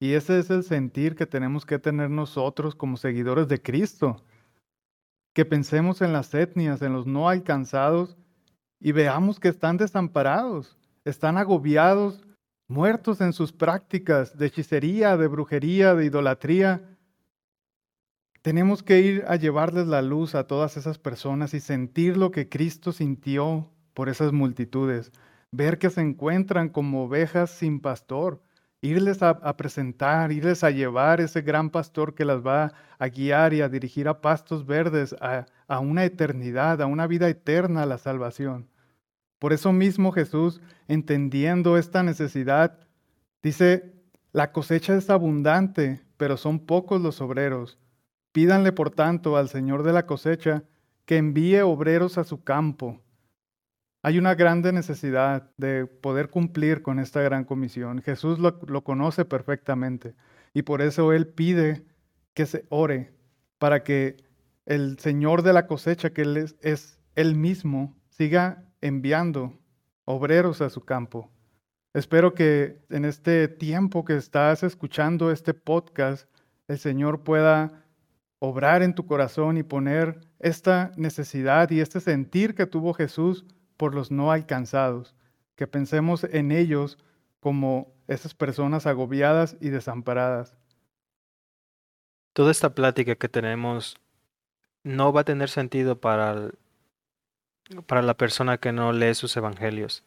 [0.02, 4.22] Y ese es el sentir que tenemos que tener nosotros como seguidores de Cristo.
[5.34, 8.18] Que pensemos en las etnias, en los no alcanzados,
[8.82, 12.22] y veamos que están desamparados, están agobiados,
[12.68, 16.91] muertos en sus prácticas de hechicería, de brujería, de idolatría.
[18.42, 22.50] Tenemos que ir a llevarles la luz a todas esas personas y sentir lo que
[22.50, 25.12] Cristo sintió por esas multitudes
[25.52, 28.42] ver que se encuentran como ovejas sin pastor,
[28.82, 33.62] irles a, presentar, irles a llevar ese gran pastor que las va a guiar y
[33.62, 35.46] a dirigir a pastos verdes, a,
[35.80, 38.70] una eternidad, a una vida eterna, a la salvación.
[39.40, 42.80] Por eso mismo Jesús, entendiendo esta necesidad,
[43.44, 43.94] dice,
[44.32, 47.78] la cosecha es abundante, pero son pocos los obreros.
[48.32, 50.64] Pídanle, por tanto, al Señor de la cosecha
[51.06, 53.02] que envíe obreros a su campo.
[54.04, 58.02] Hay una grande necesidad de poder cumplir con esta gran comisión.
[58.02, 60.16] Jesús lo, conoce perfectamente
[60.54, 61.86] y por eso Él pide
[62.34, 63.14] que se ore
[63.60, 64.18] para que
[64.66, 69.60] el Señor de la cosecha, que Él es, es Él mismo, siga enviando
[70.06, 71.30] obreros a su campo.
[71.94, 76.28] Espero que en este tiempo que estás escuchando este podcast,
[76.68, 77.81] el Señor pueda
[78.44, 83.46] obrar en tu corazón y poner esta necesidad y este sentir que tuvo Jesús
[83.78, 85.16] por los no alcanzados,
[85.56, 86.98] que pensemos en ellos
[87.40, 90.58] como esas personas agobiadas y desamparadas.
[92.34, 93.98] Toda esta plática que tenemos
[94.84, 96.50] no va a tener sentido para,
[97.86, 100.04] para la persona que no lee sus evangelios.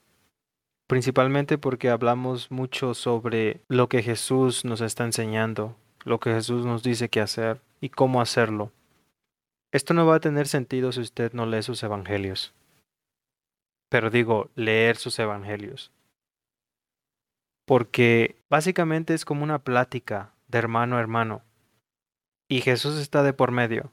[0.89, 6.83] Principalmente porque hablamos mucho sobre lo que Jesús nos está enseñando, lo que Jesús nos
[6.83, 8.73] dice que hacer y cómo hacerlo.
[9.73, 12.55] Esto no va a tener sentido si usted no lee sus evangelios
[13.95, 15.93] pero digo, leer sus evangelios.
[17.65, 21.43] Porque básicamente es como una plática de hermano a hermano.
[22.49, 23.93] Y Jesús está de por medio.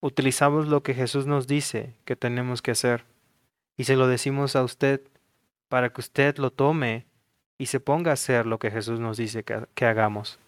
[0.00, 3.04] Utilizamos lo que Jesús nos dice que tenemos que hacer.
[3.76, 5.02] Y se lo decimos a usted
[5.68, 7.04] para que usted lo tome
[7.58, 10.38] y se ponga a hacer lo que Jesús nos dice que, que hagamos.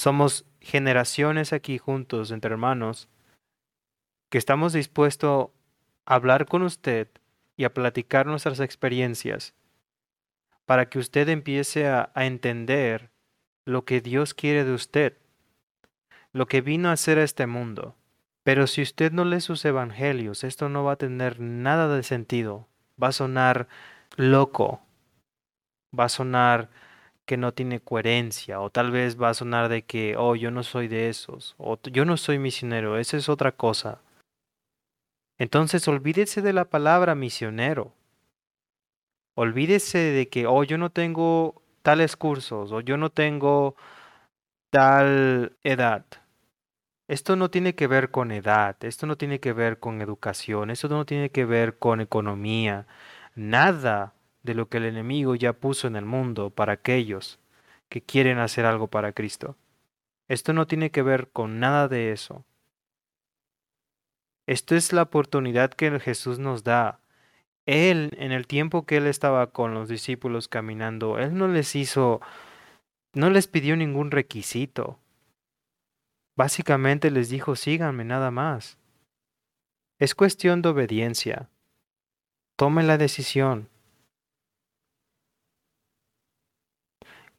[0.00, 3.10] Somos generaciones aquí juntos entre hermanos
[4.30, 5.50] que estamos dispuestos
[6.06, 7.08] hablar con usted
[7.58, 9.52] y a platicar nuestras experiencias
[10.64, 13.10] para que usted empiece a, entender
[13.66, 15.18] lo que Dios quiere de usted,
[16.32, 17.94] lo que vino a hacer a este mundo.
[18.42, 22.68] Pero si usted no lee sus evangelios, esto no va a tener nada de sentido.
[22.96, 23.68] Va a sonar
[24.16, 24.80] loco.
[25.92, 26.70] Va a sonar
[27.30, 28.60] que no tiene coherencia.
[28.60, 31.54] O tal vez va a sonar de que, oh, yo no soy de esos.
[31.58, 32.98] O yo no soy misionero.
[32.98, 34.00] Esa es otra cosa.
[35.38, 37.92] Entonces olvídese de la palabra misionero.
[39.36, 43.76] Olvídese de que, oh, yo no tengo tales cursos o yo no tengo
[44.70, 46.04] tal edad.
[47.06, 50.88] Esto no tiene que ver con edad, esto no tiene que ver con educación, esto
[50.88, 52.88] no tiene que ver con economía.
[53.36, 57.38] Nada de lo que el enemigo ya puso en el mundo para aquellos
[57.88, 59.56] que quieren hacer algo para Cristo.
[60.28, 62.44] Esto no tiene que ver con nada de eso.
[64.46, 67.00] Esto es la oportunidad que Jesús nos da.
[67.66, 72.20] Él, en el tiempo que él estaba con los discípulos caminando, él no les hizo,
[73.12, 74.98] no les pidió ningún requisito.
[76.36, 78.78] Básicamente les dijo, síganme nada más.
[79.98, 81.50] Es cuestión de obediencia.
[82.56, 83.68] Tome la decisión.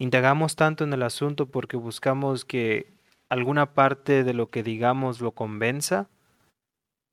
[0.02, 2.88] Indagamos tanto en el asunto porque buscamos que
[3.30, 6.10] alguna parte de lo que digamos lo convenza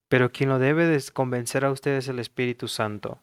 [0.08, 3.20] pero quien lo debe de convencer a ustedes es el Espíritu Santo.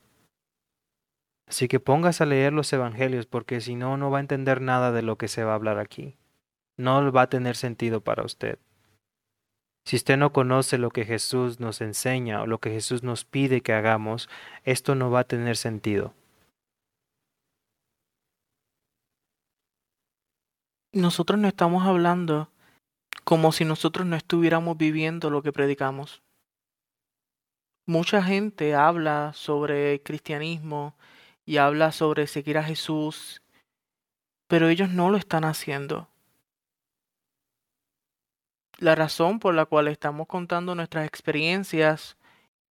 [1.47, 4.91] Así que póngase a leer los Evangelios porque si no, no va a entender nada
[4.91, 6.16] de lo que se va a hablar aquí.
[6.78, 8.59] No va a tener sentido para usted.
[9.86, 13.61] Si usted no conoce lo que Jesús nos enseña o lo que Jesús nos pide
[13.61, 14.30] que hagamos,
[14.63, 16.13] esto no va a tener sentido.
[20.95, 22.49] Nosotros no estamos hablando
[23.25, 26.23] como si nosotros no estuviéramos viviendo lo que predicamos.
[27.85, 30.95] Mucha gente habla sobre cristianismo
[31.45, 33.41] y habla sobre seguir a Jesús,
[34.47, 36.07] pero ellos no lo están haciendo.
[38.77, 42.15] La razón por la cual estamos contando nuestras experiencias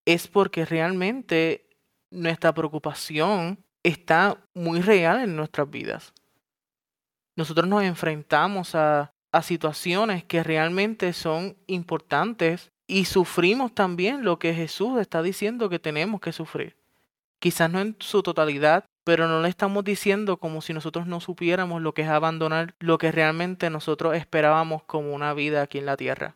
[0.05, 1.67] es porque realmente
[2.11, 6.13] nuestra preocupación está muy real en nuestras vidas.
[7.35, 9.13] Nosotros nos enfrentamos a,
[9.43, 16.19] situaciones que realmente son importantes y sufrimos también lo que Jesús está diciendo que tenemos
[16.19, 16.75] que sufrir.
[17.39, 21.81] Quizás no en su totalidad, pero no le estamos diciendo como si nosotros no supiéramos
[21.81, 25.95] lo que es abandonar lo que realmente nosotros esperábamos como una vida aquí en la
[25.95, 26.35] tierra.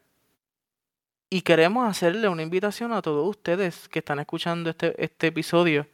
[1.29, 5.85] Y queremos hacerle una invitación a todos ustedes que están escuchando este, este episodio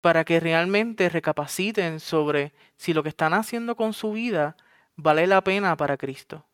[0.00, 4.56] para que realmente recapaciten sobre si lo que están haciendo con su vida
[4.96, 6.44] vale la pena para Cristo.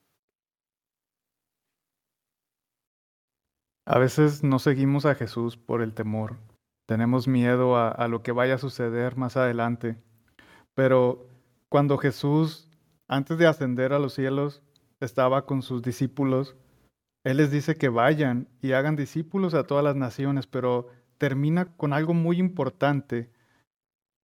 [3.87, 6.39] A veces no seguimos a Jesús por el temor.
[6.87, 9.97] Tenemos miedo a, lo que vaya a suceder más adelante.
[10.75, 11.27] Pero
[11.69, 12.71] cuando Jesús,
[13.09, 14.63] antes de ascender a los cielos,
[15.01, 16.57] estaba con sus discípulos,
[17.25, 20.89] Él les dice que vayan y hagan discípulos a todas las naciones, pero
[21.19, 23.31] termina con algo muy importante.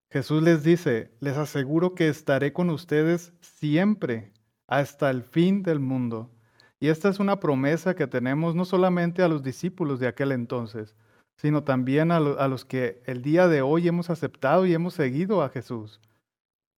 [0.10, 4.32] Jesús les dice, les aseguro que estaré con ustedes siempre,
[4.66, 6.32] hasta el fin del mundo.
[6.80, 10.96] Y esta es una promesa que tenemos no solamente a los discípulos de aquel entonces,
[11.36, 15.50] sino también a, los que el día de hoy hemos aceptado y hemos seguido a
[15.50, 16.00] Jesús.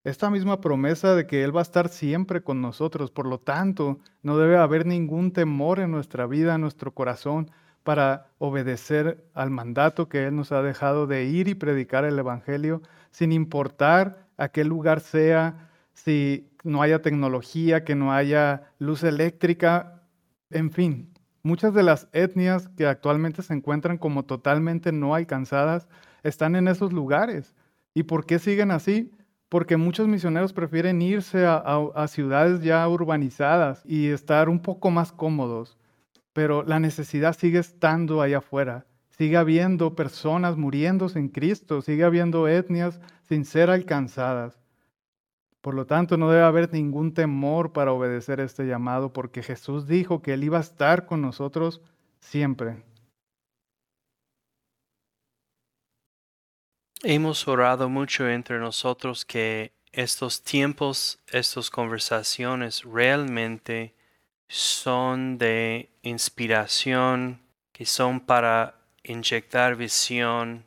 [0.04, 4.00] Esta misma promesa de que Él va a estar siempre con nosotros, por lo tanto,
[4.22, 7.52] no debe haber ningún temor en nuestra vida, en nuestro corazón,
[7.88, 12.82] para obedecer al mandato que Él nos ha dejado de ir y predicar el Evangelio,
[13.12, 20.04] sin importar a qué lugar sea, si no haya tecnología, que no haya luz eléctrica,
[20.50, 21.14] en fin.
[21.44, 25.88] Muchas de las etnias que actualmente se encuentran como totalmente no alcanzadas
[26.24, 27.56] están en esos lugares.
[27.94, 29.14] ¿Y por qué siguen así?
[29.48, 35.78] Porque muchos misioneros prefieren irse a, ciudades ya urbanizadas y estar un poco más cómodos.
[36.38, 38.86] Pero la necesidad sigue estando allá afuera.
[39.10, 44.62] Sigue habiendo personas muriéndose en Cristo, sigue habiendo etnias sin ser alcanzadas.
[45.62, 50.22] Por lo tanto, no debe haber ningún temor para obedecer este llamado, porque Jesús dijo
[50.22, 51.82] que Él iba a estar con nosotros
[52.20, 52.84] siempre.
[57.02, 63.97] Hemos orado mucho entre nosotros que estos tiempos, estas conversaciones realmente
[64.48, 67.42] son de inspiración,
[67.72, 70.66] que son para inyectar visión.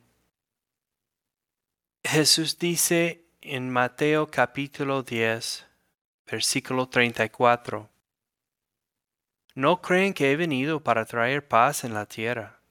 [2.03, 5.65] Jesús dice en Mateo capítulo 10,
[6.25, 7.89] versículo 34.
[9.53, 12.61] No creen que he venido para traer paz en la tierra.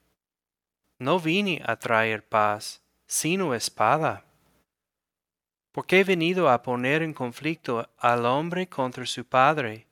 [0.98, 4.24] No vine a traer paz, sino espada.
[5.72, 9.86] Porque he venido a poner en conflicto al hombre contra su padre,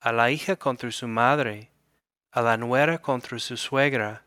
[0.00, 1.70] a la hija contra su madre,
[2.30, 4.24] a la nuera contra su suegra.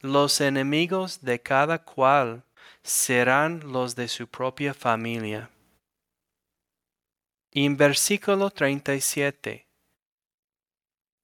[0.00, 2.42] Los enemigos de cada cual
[2.82, 5.50] serán los de su propia familia.
[7.52, 9.66] Y en versículo 37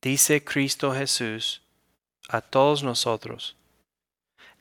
[0.00, 1.62] dice Cristo Jesús
[2.28, 3.56] a todos nosotros,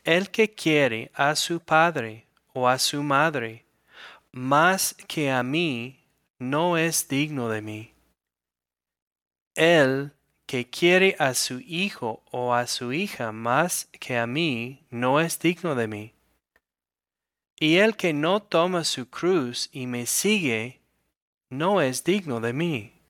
[0.04, 3.66] el que quiere a su padre o a su madre
[4.32, 6.00] más que a mí,
[6.40, 7.97] no es digno de mí.
[9.58, 10.12] El
[10.46, 15.40] que quiere a su hijo o a su hija más que a mí, no es
[15.40, 16.14] digno de mí.
[17.60, 20.80] Y el que no toma su cruz y me sigue,
[21.50, 23.02] no es digno de mí.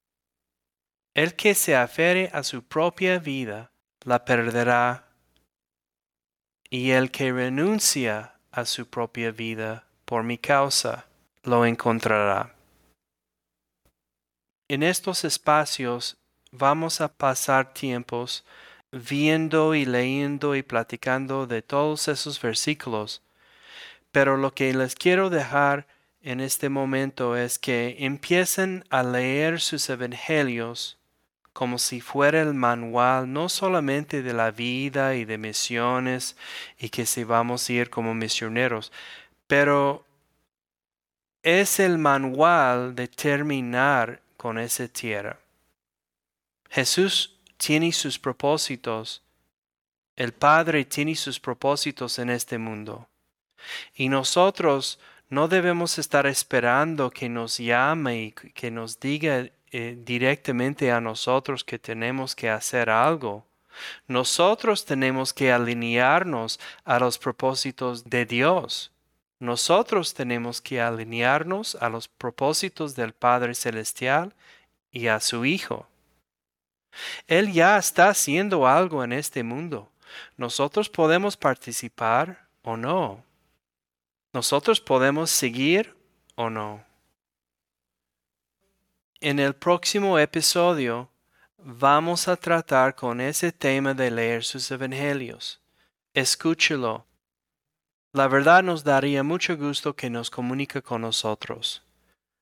[1.13, 3.71] El que se afere a su propia vida,
[4.05, 5.09] la perderá.
[6.69, 11.07] Y el que renuncia a su propia vida por mi causa,
[11.43, 12.55] lo encontrará.
[14.69, 16.17] En estos espacios
[16.57, 18.45] vamos a pasar tiempos
[18.91, 23.21] viendo y leyendo y platicando de todos esos versículos
[24.11, 25.85] pero lo que les quiero dejar
[26.21, 30.97] en este momento es que empiecen a leer sus evangelios
[31.53, 36.35] como si fuera el manual no solamente de la vida y de misiones
[36.79, 38.91] y que si vamos a ir como misioneros,
[39.47, 40.05] pero
[41.43, 45.39] es el manual de terminar con esa tierra.
[46.69, 49.21] Jesús tiene sus propósitos,
[50.15, 53.07] el Padre tiene sus propósitos en este mundo.
[53.95, 54.99] Y nosotros
[55.29, 61.63] no debemos estar esperando que nos llame y que nos diga eh, directamente a nosotros
[61.63, 63.45] que tenemos que hacer algo.
[64.07, 68.91] Nosotros tenemos que alinearnos a los propósitos de Dios.
[69.39, 74.33] Nosotros tenemos que alinearnos a los propósitos del Padre Celestial
[74.91, 75.87] y a su Hijo.
[77.27, 79.89] Él ya está haciendo algo en este mundo.
[80.37, 83.23] Nosotros podemos participar o no.
[84.33, 85.95] ¿Nosotros podemos seguir
[86.35, 86.83] o no?
[89.19, 91.09] En el próximo episodio
[91.57, 95.59] vamos a tratar con ese tema de leer sus evangelios.
[96.13, 97.05] Escúchelo.
[98.13, 101.83] La verdad nos daría mucho gusto que nos comunique con nosotros.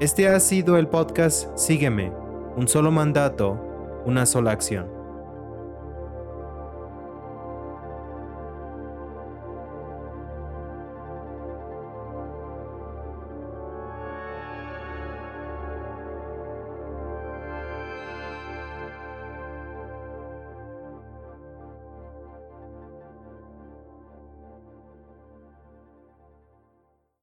[0.00, 2.12] Este ha sido el podcast Sígueme,
[2.56, 3.58] un solo mandato,
[4.06, 4.97] una sola acción.